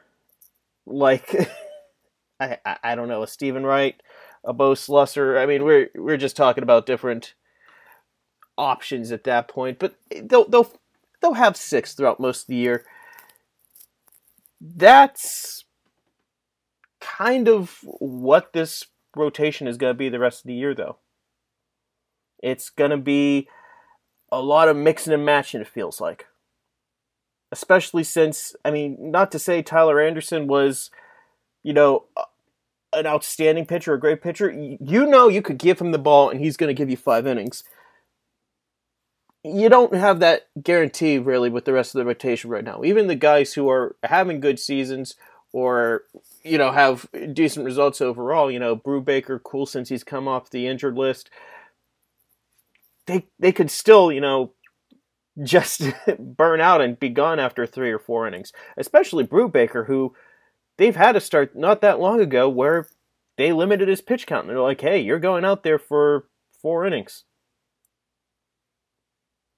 like 0.89 1.35
I, 2.39 2.57
I, 2.65 2.77
I 2.83 2.95
don't 2.95 3.07
know 3.07 3.23
a 3.23 3.27
Stephen 3.27 3.65
Wright, 3.65 4.01
a 4.43 4.53
Beau 4.53 4.73
Sulser. 4.73 5.37
I 5.41 5.45
mean, 5.45 5.63
we're 5.63 5.89
we're 5.95 6.17
just 6.17 6.35
talking 6.35 6.63
about 6.63 6.85
different 6.85 7.33
options 8.57 9.11
at 9.11 9.23
that 9.23 9.47
point. 9.47 9.79
But 9.79 9.95
they'll 10.23 10.47
they'll 10.47 10.71
they'll 11.21 11.33
have 11.33 11.57
six 11.57 11.93
throughout 11.93 12.19
most 12.19 12.41
of 12.41 12.47
the 12.47 12.55
year. 12.55 12.85
That's 14.61 15.63
kind 16.99 17.47
of 17.47 17.79
what 17.83 18.53
this 18.53 18.85
rotation 19.15 19.67
is 19.67 19.77
going 19.77 19.91
to 19.91 19.97
be 19.97 20.09
the 20.09 20.19
rest 20.19 20.41
of 20.41 20.47
the 20.47 20.53
year, 20.53 20.75
though. 20.75 20.97
It's 22.41 22.69
going 22.69 22.91
to 22.91 22.97
be 22.97 23.47
a 24.31 24.41
lot 24.41 24.69
of 24.69 24.77
mixing 24.77 25.13
and 25.13 25.25
matching, 25.25 25.61
it 25.61 25.67
feels 25.67 25.99
like. 25.99 26.27
Especially 27.51 28.03
since, 28.03 28.55
I 28.63 28.71
mean, 28.71 28.97
not 28.99 29.31
to 29.31 29.39
say 29.39 29.61
Tyler 29.61 29.99
Anderson 29.99 30.47
was, 30.47 30.91
you 31.63 31.73
know, 31.73 32.05
an 32.93 33.05
outstanding 33.05 33.65
pitcher, 33.65 33.93
a 33.93 33.99
great 33.99 34.21
pitcher. 34.21 34.51
You 34.51 35.05
know, 35.05 35.27
you 35.27 35.41
could 35.41 35.57
give 35.57 35.79
him 35.79 35.91
the 35.91 35.97
ball 35.97 36.29
and 36.29 36.39
he's 36.39 36.57
going 36.57 36.69
to 36.69 36.73
give 36.73 36.89
you 36.89 36.97
five 36.97 37.25
innings. 37.25 37.63
You 39.43 39.69
don't 39.69 39.95
have 39.95 40.19
that 40.19 40.47
guarantee 40.61 41.17
really 41.17 41.49
with 41.49 41.65
the 41.65 41.73
rest 41.73 41.95
of 41.95 41.99
the 41.99 42.05
rotation 42.05 42.49
right 42.49 42.63
now. 42.63 42.83
Even 42.83 43.07
the 43.07 43.15
guys 43.15 43.53
who 43.53 43.69
are 43.69 43.95
having 44.03 44.39
good 44.39 44.59
seasons 44.59 45.15
or 45.51 46.03
you 46.43 46.57
know 46.57 46.71
have 46.71 47.07
decent 47.33 47.65
results 47.65 48.01
overall. 48.01 48.51
You 48.51 48.59
know, 48.59 48.75
Brubaker, 48.75 49.41
Kuhl 49.41 49.65
since 49.65 49.89
he's 49.89 50.03
come 50.03 50.27
off 50.27 50.49
the 50.49 50.67
injured 50.67 50.97
list. 50.97 51.29
They 53.05 53.27
they 53.39 53.51
could 53.51 53.71
still 53.71 54.11
you 54.11 54.21
know 54.21 54.51
just 55.43 55.83
burn 56.19 56.61
out 56.61 56.81
and 56.81 56.99
be 56.99 57.09
gone 57.09 57.39
after 57.39 57.65
three 57.65 57.91
or 57.91 57.99
four 57.99 58.27
innings. 58.27 58.51
Especially 58.77 59.25
Brubaker, 59.25 59.87
who 59.87 60.15
they've 60.77 60.95
had 60.95 61.15
a 61.15 61.21
start 61.21 61.55
not 61.55 61.81
that 61.81 61.99
long 61.99 62.21
ago 62.21 62.49
where 62.49 62.87
they 63.37 63.53
limited 63.53 63.87
his 63.87 64.01
pitch 64.01 64.27
count. 64.27 64.45
And 64.45 64.49
they're 64.49 64.61
like, 64.61 64.81
hey, 64.81 64.99
you're 64.99 65.19
going 65.19 65.45
out 65.45 65.63
there 65.63 65.79
for 65.79 66.27
four 66.61 66.85
innings. 66.85 67.23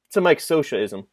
It's 0.09 0.17
a 0.17 0.21
Mike 0.21 0.39
Sciosciaism. 0.39 1.05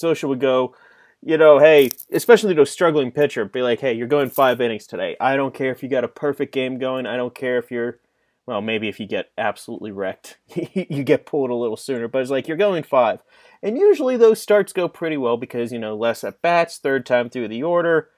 Scioscia 0.00 0.28
would 0.28 0.40
go, 0.40 0.74
you 1.22 1.38
know, 1.38 1.58
hey, 1.58 1.90
especially 2.12 2.54
to 2.54 2.62
a 2.62 2.66
struggling 2.66 3.10
pitcher, 3.10 3.44
be 3.46 3.62
like, 3.62 3.80
hey, 3.80 3.94
you're 3.94 4.06
going 4.06 4.28
five 4.28 4.60
innings 4.60 4.86
today. 4.86 5.16
I 5.20 5.36
don't 5.36 5.54
care 5.54 5.72
if 5.72 5.82
you 5.82 5.88
got 5.88 6.04
a 6.04 6.08
perfect 6.08 6.52
game 6.52 6.78
going. 6.78 7.06
I 7.06 7.16
don't 7.16 7.34
care 7.34 7.58
if 7.58 7.70
you're, 7.70 8.00
well, 8.46 8.60
maybe 8.60 8.88
if 8.88 9.00
you 9.00 9.06
get 9.06 9.30
absolutely 9.38 9.90
wrecked, 9.90 10.38
you 10.74 11.02
get 11.02 11.26
pulled 11.26 11.50
a 11.50 11.54
little 11.54 11.76
sooner. 11.76 12.08
But 12.08 12.22
it's 12.22 12.30
like 12.30 12.48
you're 12.48 12.56
going 12.56 12.82
five, 12.82 13.22
and 13.62 13.78
usually 13.78 14.16
those 14.16 14.40
starts 14.40 14.72
go 14.72 14.88
pretty 14.88 15.16
well 15.16 15.36
because 15.36 15.72
you 15.72 15.78
know 15.78 15.96
less 15.96 16.24
at 16.24 16.42
bats, 16.42 16.78
third 16.78 17.06
time 17.06 17.30
through 17.30 17.48
the 17.48 17.62
order. 17.62 18.10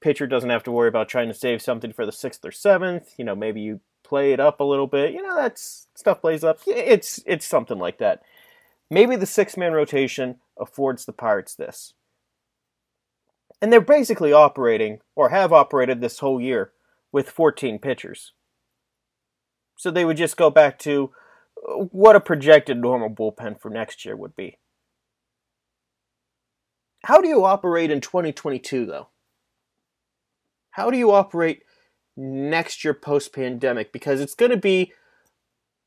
Pitcher 0.00 0.26
doesn't 0.26 0.50
have 0.50 0.62
to 0.64 0.72
worry 0.72 0.88
about 0.88 1.08
trying 1.08 1.28
to 1.28 1.34
save 1.34 1.62
something 1.62 1.92
for 1.92 2.04
the 2.06 2.12
sixth 2.12 2.44
or 2.44 2.52
seventh. 2.52 3.14
You 3.18 3.24
know, 3.24 3.34
maybe 3.34 3.60
you 3.60 3.80
play 4.04 4.32
it 4.32 4.40
up 4.40 4.60
a 4.60 4.64
little 4.64 4.86
bit. 4.86 5.12
You 5.12 5.22
know, 5.22 5.36
that's 5.36 5.88
stuff 5.94 6.20
plays 6.20 6.44
up. 6.44 6.60
It's 6.66 7.20
it's 7.26 7.46
something 7.46 7.78
like 7.78 7.98
that. 7.98 8.22
Maybe 8.90 9.16
the 9.16 9.26
six 9.26 9.56
man 9.56 9.72
rotation 9.72 10.36
affords 10.58 11.04
the 11.04 11.12
Pirates 11.12 11.54
this 11.54 11.92
and 13.60 13.72
they're 13.72 13.80
basically 13.80 14.32
operating, 14.32 15.00
or 15.14 15.30
have 15.30 15.52
operated 15.52 16.00
this 16.00 16.18
whole 16.18 16.40
year, 16.40 16.72
with 17.12 17.30
14 17.30 17.78
pitchers. 17.78 18.32
So 19.76 19.90
they 19.90 20.04
would 20.04 20.16
just 20.16 20.36
go 20.36 20.50
back 20.50 20.78
to 20.80 21.12
uh, 21.56 21.84
what 21.90 22.16
a 22.16 22.20
projected 22.20 22.78
normal 22.78 23.10
bullpen 23.10 23.60
for 23.60 23.70
next 23.70 24.04
year 24.04 24.16
would 24.16 24.34
be. 24.34 24.58
How 27.04 27.20
do 27.20 27.28
you 27.28 27.44
operate 27.44 27.90
in 27.90 28.00
2022, 28.00 28.86
though? 28.86 29.08
How 30.70 30.90
do 30.90 30.98
you 30.98 31.12
operate 31.12 31.62
next 32.16 32.84
year 32.84 32.94
post 32.94 33.32
pandemic? 33.32 33.92
Because 33.92 34.20
it's 34.20 34.34
going 34.34 34.50
to 34.50 34.56
be 34.56 34.92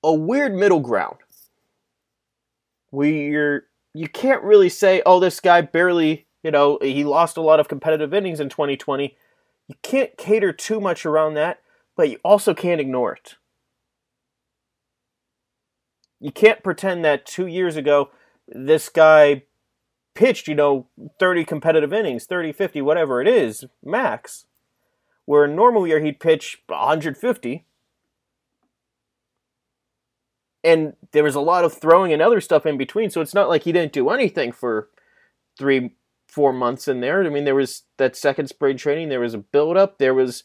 a 0.04 0.14
weird 0.14 0.56
middle 0.56 0.80
ground. 0.80 1.18
Where 2.92 3.66
you 3.94 4.08
can't 4.08 4.44
really 4.44 4.70
say, 4.70 5.02
oh, 5.06 5.20
this 5.20 5.40
guy 5.40 5.62
barely 5.62 6.28
you 6.44 6.52
know, 6.52 6.80
he 6.82 7.04
lost 7.04 7.38
a 7.38 7.42
lot 7.42 7.60
of 7.60 7.68
competitive 7.68 8.14
innings 8.14 8.40
in 8.40 8.50
2020. 8.50 9.16
You 9.68 9.76
can't 9.82 10.18
cater 10.18 10.54
too 10.54 10.80
much 10.80 11.06
around 11.06 11.34
that, 11.34 11.62
but 11.96 12.10
you 12.10 12.18
also 12.24 12.54
can't 12.54 12.82
ignore 12.82 13.14
it. 13.14 13.36
You 16.20 16.32
can't 16.32 16.64
pretend 16.64 17.04
that 17.06 17.26
two 17.26 17.48
years 17.48 17.76
ago, 17.76 18.10
this 18.48 18.90
guy 18.90 19.44
pitched, 20.16 20.48
you 20.48 20.56
know, 20.56 20.88
30 21.20 21.46
competitive 21.46 21.94
innings, 21.94 22.26
30, 22.26 22.52
50, 22.52 22.82
whatever 22.82 23.22
it 23.22 23.28
is, 23.28 23.66
max. 23.84 24.46
Where 25.26 25.46
in 25.46 25.56
normal 25.56 25.88
year 25.88 26.00
he'd 26.00 26.20
pitch 26.20 26.64
150. 26.68 27.66
And 30.64 30.94
there 31.14 31.24
was 31.24 31.36
a 31.36 31.42
lot 31.42 31.64
of 31.64 31.74
throwing 31.74 32.12
and 32.12 32.22
other 32.22 32.42
stuff 32.42 32.66
in 32.66 32.78
between, 32.78 33.10
so 33.10 33.22
it's 33.22 33.34
not 33.34 33.48
like 33.48 33.64
he 33.64 33.72
didn't 33.72 33.94
do 33.94 34.10
anything 34.10 34.52
for 34.52 34.90
three 35.58 35.92
four 36.30 36.54
months 36.54 36.88
in 36.88 37.02
there. 37.02 37.26
I 37.26 37.30
mean, 37.30 37.44
there 37.44 37.56
was 37.56 37.84
that 37.98 38.16
second 38.16 38.48
spring 38.48 38.78
training. 38.78 39.10
There 39.10 39.20
was 39.20 39.34
a 39.34 39.40
build 39.40 39.78
up. 39.78 39.98
There 39.98 40.14
was 40.14 40.44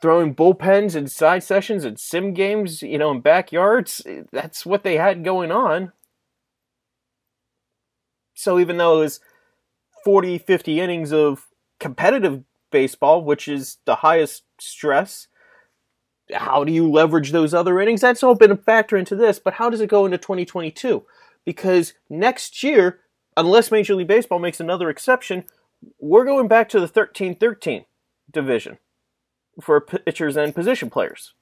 throwing 0.00 0.34
bullpens 0.34 0.94
and 0.94 1.10
side 1.10 1.42
sessions 1.42 1.84
and 1.84 1.98
sim 1.98 2.32
games, 2.32 2.82
you 2.82 2.98
know, 2.98 3.10
in 3.10 3.20
backyards. 3.20 4.02
Eh, 4.06 4.22
that's 4.32 4.64
what 4.64 4.82
they 4.82 4.96
had 4.96 5.24
going 5.24 5.50
on. 5.50 5.92
So 8.34 8.58
even 8.58 8.76
though 8.76 8.98
it 8.98 9.04
was 9.04 9.20
40, 10.04 10.38
50 10.38 10.80
innings 10.80 11.12
of 11.12 11.48
competitive 11.78 12.44
baseball, 12.70 13.22
which 13.22 13.48
is 13.48 13.78
the 13.84 13.96
highest 13.96 14.44
stress, 14.58 15.28
how 16.32 16.64
do 16.64 16.72
you 16.72 16.90
leverage 16.90 17.32
those 17.32 17.52
other 17.52 17.80
innings? 17.80 18.00
That's 18.00 18.22
all 18.22 18.34
been 18.34 18.50
a 18.50 18.56
factor 18.56 18.96
into 18.96 19.16
this, 19.16 19.38
but 19.38 19.54
how 19.54 19.68
does 19.68 19.80
it 19.80 19.90
go 19.90 20.06
into 20.06 20.18
2022? 20.18 21.04
Because 21.44 21.94
next 22.08 22.62
year, 22.62 23.00
unless 23.36 23.70
Major 23.70 23.94
League 23.94 24.06
Baseball 24.06 24.38
makes 24.38 24.60
another 24.60 24.88
exception, 24.88 25.44
we're 25.98 26.24
going 26.24 26.48
back 26.48 26.68
to 26.70 26.80
the 26.80 26.88
13 26.88 27.36
13 27.36 27.84
division 28.30 28.78
for 29.60 29.80
pitchers 29.80 30.36
and 30.36 30.54
position 30.54 30.90
players. 30.90 31.34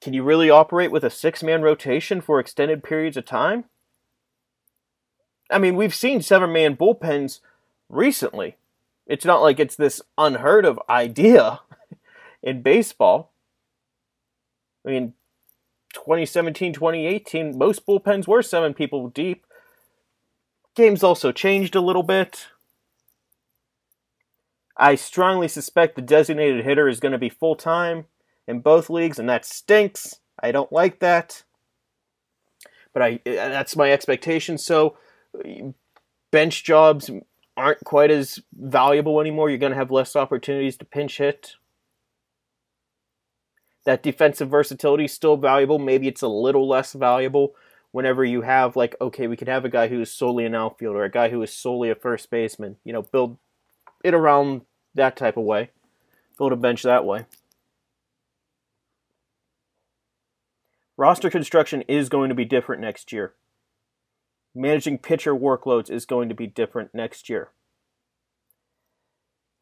Can 0.00 0.14
you 0.14 0.22
really 0.22 0.48
operate 0.48 0.90
with 0.90 1.04
a 1.04 1.10
six 1.10 1.42
man 1.42 1.62
rotation 1.62 2.20
for 2.20 2.40
extended 2.40 2.82
periods 2.82 3.16
of 3.16 3.26
time? 3.26 3.64
I 5.50 5.58
mean, 5.58 5.76
we've 5.76 5.94
seen 5.94 6.22
seven 6.22 6.52
man 6.52 6.76
bullpens 6.76 7.40
recently. 7.88 8.56
It's 9.06 9.24
not 9.24 9.42
like 9.42 9.58
it's 9.58 9.76
this 9.76 10.00
unheard 10.16 10.64
of 10.64 10.80
idea 10.88 11.60
in 12.42 12.62
baseball. 12.62 13.32
I 14.86 14.90
mean, 14.90 15.14
2017, 15.92 16.72
2018, 16.72 17.58
most 17.58 17.84
bullpens 17.84 18.26
were 18.26 18.42
seven 18.42 18.72
people 18.72 19.08
deep. 19.08 19.44
Games 20.76 21.02
also 21.02 21.32
changed 21.32 21.74
a 21.74 21.80
little 21.80 22.04
bit. 22.04 22.46
I 24.80 24.94
strongly 24.94 25.46
suspect 25.46 25.94
the 25.94 26.02
designated 26.02 26.64
hitter 26.64 26.88
is 26.88 27.00
going 27.00 27.12
to 27.12 27.18
be 27.18 27.28
full 27.28 27.54
time 27.54 28.06
in 28.48 28.60
both 28.60 28.90
leagues, 28.90 29.18
and 29.18 29.28
that 29.28 29.44
stinks. 29.44 30.20
I 30.42 30.52
don't 30.52 30.72
like 30.72 31.00
that. 31.00 31.44
But 32.92 33.02
I 33.02 33.20
eh, 33.26 33.48
that's 33.48 33.76
my 33.76 33.92
expectation. 33.92 34.58
So 34.58 34.96
bench 36.32 36.64
jobs 36.64 37.10
aren't 37.56 37.84
quite 37.84 38.10
as 38.10 38.40
valuable 38.58 39.20
anymore. 39.20 39.50
You're 39.50 39.58
going 39.58 39.72
to 39.72 39.78
have 39.78 39.90
less 39.90 40.16
opportunities 40.16 40.76
to 40.78 40.84
pinch 40.84 41.18
hit 41.18 41.56
that 43.84 44.02
defensive 44.02 44.48
versatility 44.48 45.04
is 45.04 45.12
still 45.12 45.36
valuable. 45.36 45.78
Maybe 45.78 46.08
it's 46.08 46.22
a 46.22 46.28
little 46.28 46.68
less 46.68 46.92
valuable 46.92 47.54
whenever 47.92 48.24
you 48.24 48.42
have 48.42 48.76
like, 48.76 48.94
okay, 49.00 49.26
we 49.26 49.36
could 49.36 49.48
have 49.48 49.64
a 49.64 49.70
guy 49.70 49.88
who 49.88 50.00
is 50.00 50.12
solely 50.12 50.44
an 50.44 50.54
outfielder, 50.54 51.02
a 51.02 51.10
guy 51.10 51.28
who 51.30 51.42
is 51.42 51.52
solely 51.52 51.90
a 51.90 51.94
first 51.94 52.30
baseman. 52.30 52.76
You 52.84 52.92
know, 52.92 53.02
build 53.02 53.38
it 54.04 54.14
around 54.14 54.62
that 54.94 55.16
type 55.16 55.36
of 55.36 55.44
way. 55.44 55.70
Build 56.38 56.52
a 56.52 56.56
bench 56.56 56.82
that 56.82 57.04
way. 57.04 57.26
Roster 60.96 61.30
construction 61.30 61.82
is 61.82 62.08
going 62.08 62.28
to 62.28 62.34
be 62.34 62.44
different 62.44 62.82
next 62.82 63.12
year. 63.12 63.34
Managing 64.54 64.98
pitcher 64.98 65.34
workloads 65.34 65.90
is 65.90 66.04
going 66.04 66.28
to 66.28 66.34
be 66.34 66.46
different 66.46 66.94
next 66.94 67.28
year. 67.28 67.50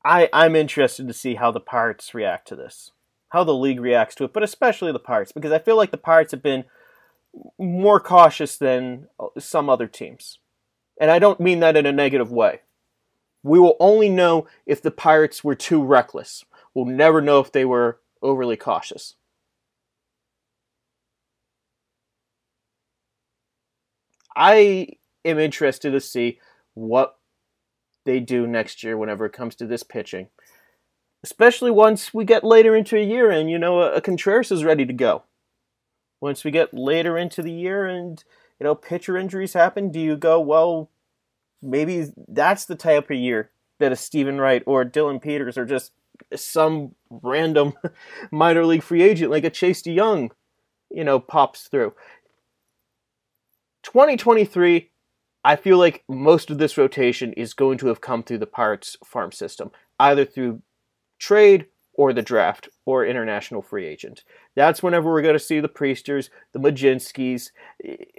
I, 0.04 0.28
I'm 0.32 0.56
interested 0.56 1.06
to 1.06 1.14
see 1.14 1.34
how 1.34 1.50
the 1.50 1.60
Pirates 1.60 2.14
react 2.14 2.48
to 2.48 2.56
this, 2.56 2.92
how 3.30 3.44
the 3.44 3.54
league 3.54 3.80
reacts 3.80 4.14
to 4.16 4.24
it, 4.24 4.32
but 4.32 4.42
especially 4.42 4.90
the 4.90 4.98
Pirates, 4.98 5.32
because 5.32 5.52
I 5.52 5.58
feel 5.58 5.76
like 5.76 5.90
the 5.90 5.98
Pirates 5.98 6.32
have 6.32 6.42
been 6.42 6.64
more 7.58 8.00
cautious 8.00 8.56
than 8.56 9.08
uh, 9.20 9.26
some 9.38 9.68
other 9.68 9.86
teams. 9.86 10.38
And 11.00 11.10
I 11.10 11.18
don't 11.18 11.40
mean 11.40 11.60
that 11.60 11.76
in 11.76 11.86
a 11.86 11.92
negative 11.92 12.32
way. 12.32 12.62
We 13.42 13.59
will 13.59 13.77
only 13.81 14.09
know 14.09 14.46
if 14.66 14.83
the 14.83 14.90
Pirates 14.90 15.44
were 15.44 15.55
too 15.55 15.83
reckless. 15.83 16.44
We'll 16.74 16.87
never 16.87 17.20
know 17.20 17.40
if 17.40 17.53
they 17.53 17.64
were 17.64 18.01
overly 18.20 18.57
cautious. 18.57 19.14
I 24.35 24.88
am 25.24 25.38
interested 25.38 25.90
to 25.90 26.01
see 26.01 26.38
what 26.74 27.16
they 28.05 28.20
do 28.20 28.46
next 28.46 28.85
year 28.85 28.96
whenever 28.96 29.27
it 29.27 29.33
comes 29.33 29.55
to 29.57 29.66
this 29.66 29.83
pitching. 29.83 30.29
Especially 31.24 31.72
once 31.72 32.14
we 32.14 32.24
get 32.24 32.44
later 32.44 32.77
into 32.77 32.96
a 32.96 33.05
year 33.05 33.31
and, 33.31 33.51
you 33.51 33.59
know, 33.59 33.81
a 33.81 34.01
Contreras 34.01 34.53
is 34.53 34.62
ready 34.62 34.87
to 34.87 34.92
go. 34.92 35.24
Once 36.20 36.44
we 36.44 36.53
get 36.53 36.72
later 36.72 37.18
into 37.18 37.42
the 37.42 37.53
year 37.53 37.87
and, 37.87 38.22
you 38.61 38.64
know, 38.64 38.74
pitcher 38.77 39.16
injuries 39.16 39.55
happen, 39.55 39.90
do 39.90 39.98
you 39.98 40.16
go, 40.16 40.40
well, 40.40 40.90
maybe 41.62 42.07
that's 42.29 42.66
the 42.66 42.77
type 42.77 43.11
of 43.11 43.16
year 43.16 43.51
that 43.79 43.92
a 43.92 43.97
Steven 43.97 44.40
Wright 44.40 44.62
or 44.66 44.85
Dillon 44.85 45.21
Peters 45.21 45.57
or 45.57 45.64
just 45.64 45.92
some 46.35 46.94
random 47.11 47.75
minor 48.31 48.64
league 48.64 48.83
free 48.83 49.03
agent 49.03 49.31
like 49.31 49.44
a 49.44 49.51
Chase 49.51 49.83
DeYoung, 49.83 50.31
you 50.90 51.05
know, 51.05 51.21
pops 51.21 51.68
through. 51.68 51.94
2023, 53.85 54.90
I 55.44 55.57
feel 55.57 55.79
like 55.79 56.05
most 56.09 56.51
of 56.51 56.59
this 56.59 56.77
rotation 56.77 57.33
is 57.35 57.55
going 57.55 57.79
to 57.79 57.87
have 57.87 58.01
come 58.01 58.23
through 58.23 58.38
the 58.38 58.47
Pirates 58.47 58.97
farm 59.05 59.33
system, 59.33 59.71
either 59.99 60.25
through 60.25 60.62
trade 61.18 61.66
or 61.98 62.12
the 62.12 62.22
draft 62.22 62.68
or 62.87 63.04
international 63.04 63.61
free 63.61 63.84
agent. 63.84 64.22
That's 64.54 64.84
whenever 64.84 65.11
we're 65.11 65.20
going 65.20 65.34
to 65.34 65.40
see 65.40 65.58
the 65.58 65.68
Priesters, 65.68 66.30
the 66.52 66.61
Mlodzinskis, 66.61 67.50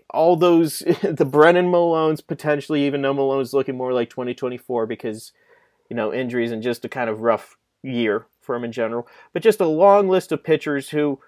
all 0.09 0.35
those, 0.35 0.79
the 1.01 1.25
Brennan 1.25 1.71
Malones, 1.71 2.19
potentially 2.25 2.85
even 2.85 3.01
though 3.01 3.13
Malone's 3.13 3.53
looking 3.53 3.77
more 3.77 3.93
like 3.93 4.09
2024 4.09 4.85
because, 4.85 5.31
you 5.89 5.95
know, 5.95 6.13
injuries 6.13 6.51
and 6.51 6.61
just 6.61 6.83
a 6.83 6.89
kind 6.89 7.09
of 7.09 7.21
rough 7.21 7.55
year 7.81 8.27
for 8.41 8.53
him 8.53 8.65
in 8.65 8.73
general. 8.73 9.07
But 9.31 9.43
just 9.43 9.61
a 9.61 9.65
long 9.65 10.09
list 10.09 10.33
of 10.33 10.43
pitchers 10.43 10.89
who 10.89 11.21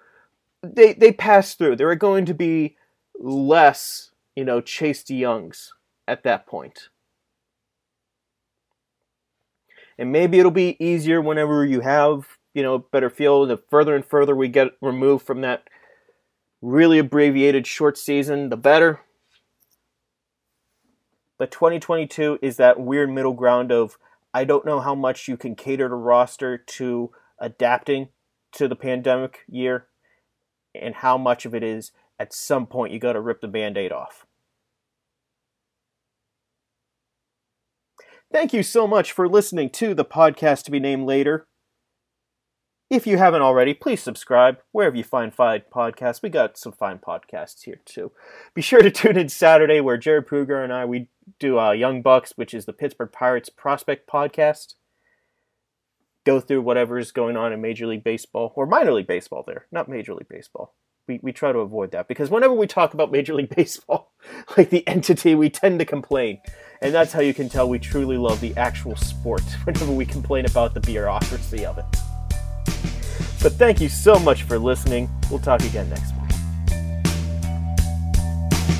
they, 0.62 0.92
they 0.92 1.10
pass 1.10 1.54
through. 1.54 1.76
There 1.76 1.88
are 1.88 1.96
going 1.96 2.26
to 2.26 2.34
be 2.34 2.76
less, 3.18 4.10
you 4.36 4.44
know, 4.44 4.60
Chase 4.60 5.08
Youngs 5.08 5.72
at 6.06 6.22
that 6.24 6.46
point. 6.46 6.90
And 9.98 10.12
maybe 10.12 10.38
it'll 10.38 10.50
be 10.50 10.76
easier 10.84 11.22
whenever 11.22 11.64
you 11.64 11.80
have, 11.80 12.26
you 12.54 12.62
know, 12.62 12.78
better 12.78 13.10
feel. 13.10 13.46
The 13.46 13.56
further 13.70 13.94
and 13.94 14.04
further 14.04 14.34
we 14.34 14.48
get 14.48 14.72
removed 14.80 15.26
from 15.26 15.40
that 15.42 15.68
really 16.60 16.98
abbreviated 16.98 17.66
short 17.66 17.98
season, 17.98 18.48
the 18.48 18.56
better. 18.56 19.00
But 21.38 21.50
2022 21.50 22.38
is 22.40 22.56
that 22.58 22.78
weird 22.78 23.10
middle 23.10 23.32
ground 23.32 23.72
of 23.72 23.98
I 24.32 24.44
don't 24.44 24.64
know 24.64 24.80
how 24.80 24.94
much 24.94 25.28
you 25.28 25.36
can 25.36 25.54
cater 25.54 25.88
the 25.88 25.94
roster 25.94 26.56
to 26.56 27.10
adapting 27.38 28.08
to 28.52 28.68
the 28.68 28.76
pandemic 28.76 29.40
year 29.48 29.86
and 30.74 30.94
how 30.94 31.18
much 31.18 31.44
of 31.44 31.54
it 31.54 31.62
is 31.62 31.92
at 32.18 32.32
some 32.32 32.66
point 32.66 32.92
you 32.92 32.98
got 32.98 33.14
to 33.14 33.20
rip 33.20 33.40
the 33.40 33.48
band 33.48 33.76
aid 33.76 33.92
off. 33.92 34.26
Thank 38.32 38.54
you 38.54 38.62
so 38.62 38.86
much 38.86 39.12
for 39.12 39.28
listening 39.28 39.68
to 39.70 39.92
the 39.92 40.04
podcast 40.06 40.62
to 40.64 40.70
be 40.70 40.80
named 40.80 41.06
later. 41.06 41.46
If 42.92 43.06
you 43.06 43.16
haven't 43.16 43.40
already, 43.40 43.72
please 43.72 44.02
subscribe 44.02 44.58
wherever 44.70 44.94
you 44.94 45.02
find 45.02 45.34
fine 45.34 45.62
podcasts. 45.74 46.20
We 46.20 46.28
got 46.28 46.58
some 46.58 46.72
fine 46.72 46.98
podcasts 46.98 47.62
here 47.62 47.80
too. 47.86 48.12
Be 48.52 48.60
sure 48.60 48.82
to 48.82 48.90
tune 48.90 49.16
in 49.16 49.30
Saturday 49.30 49.80
where 49.80 49.96
Jared 49.96 50.26
Pruger 50.26 50.62
and 50.62 50.70
I 50.70 50.84
we 50.84 51.08
do 51.38 51.58
uh, 51.58 51.72
Young 51.72 52.02
Bucks, 52.02 52.34
which 52.36 52.52
is 52.52 52.66
the 52.66 52.74
Pittsburgh 52.74 53.10
Pirates 53.10 53.48
prospect 53.48 54.06
podcast. 54.06 54.74
Go 56.26 56.38
through 56.38 56.60
whatever 56.60 56.98
is 56.98 57.12
going 57.12 57.34
on 57.34 57.50
in 57.50 57.62
Major 57.62 57.86
League 57.86 58.04
Baseball 58.04 58.52
or 58.56 58.66
minor 58.66 58.92
league 58.92 59.06
baseball 59.06 59.42
there, 59.46 59.68
not 59.72 59.88
Major 59.88 60.12
League 60.12 60.28
Baseball. 60.28 60.74
We, 61.08 61.18
we 61.22 61.32
try 61.32 61.50
to 61.50 61.60
avoid 61.60 61.92
that 61.92 62.08
because 62.08 62.28
whenever 62.28 62.52
we 62.52 62.66
talk 62.66 62.92
about 62.92 63.10
Major 63.10 63.32
League 63.32 63.56
Baseball, 63.56 64.12
like 64.58 64.68
the 64.68 64.86
entity, 64.86 65.34
we 65.34 65.48
tend 65.48 65.78
to 65.78 65.86
complain. 65.86 66.42
And 66.82 66.92
that's 66.92 67.14
how 67.14 67.20
you 67.20 67.32
can 67.32 67.48
tell 67.48 67.70
we 67.70 67.78
truly 67.78 68.18
love 68.18 68.42
the 68.42 68.54
actual 68.58 68.96
sport 68.96 69.44
whenever 69.64 69.92
we 69.92 70.04
complain 70.04 70.44
about 70.44 70.74
the 70.74 70.80
bureaucracy 70.80 71.64
of 71.64 71.78
it. 71.78 71.86
But 73.42 73.54
thank 73.54 73.80
you 73.80 73.88
so 73.88 74.18
much 74.20 74.44
for 74.44 74.58
listening. 74.58 75.10
We'll 75.28 75.40
talk 75.40 75.62
again 75.64 75.90
next 75.90 76.12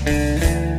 week. 0.07 0.72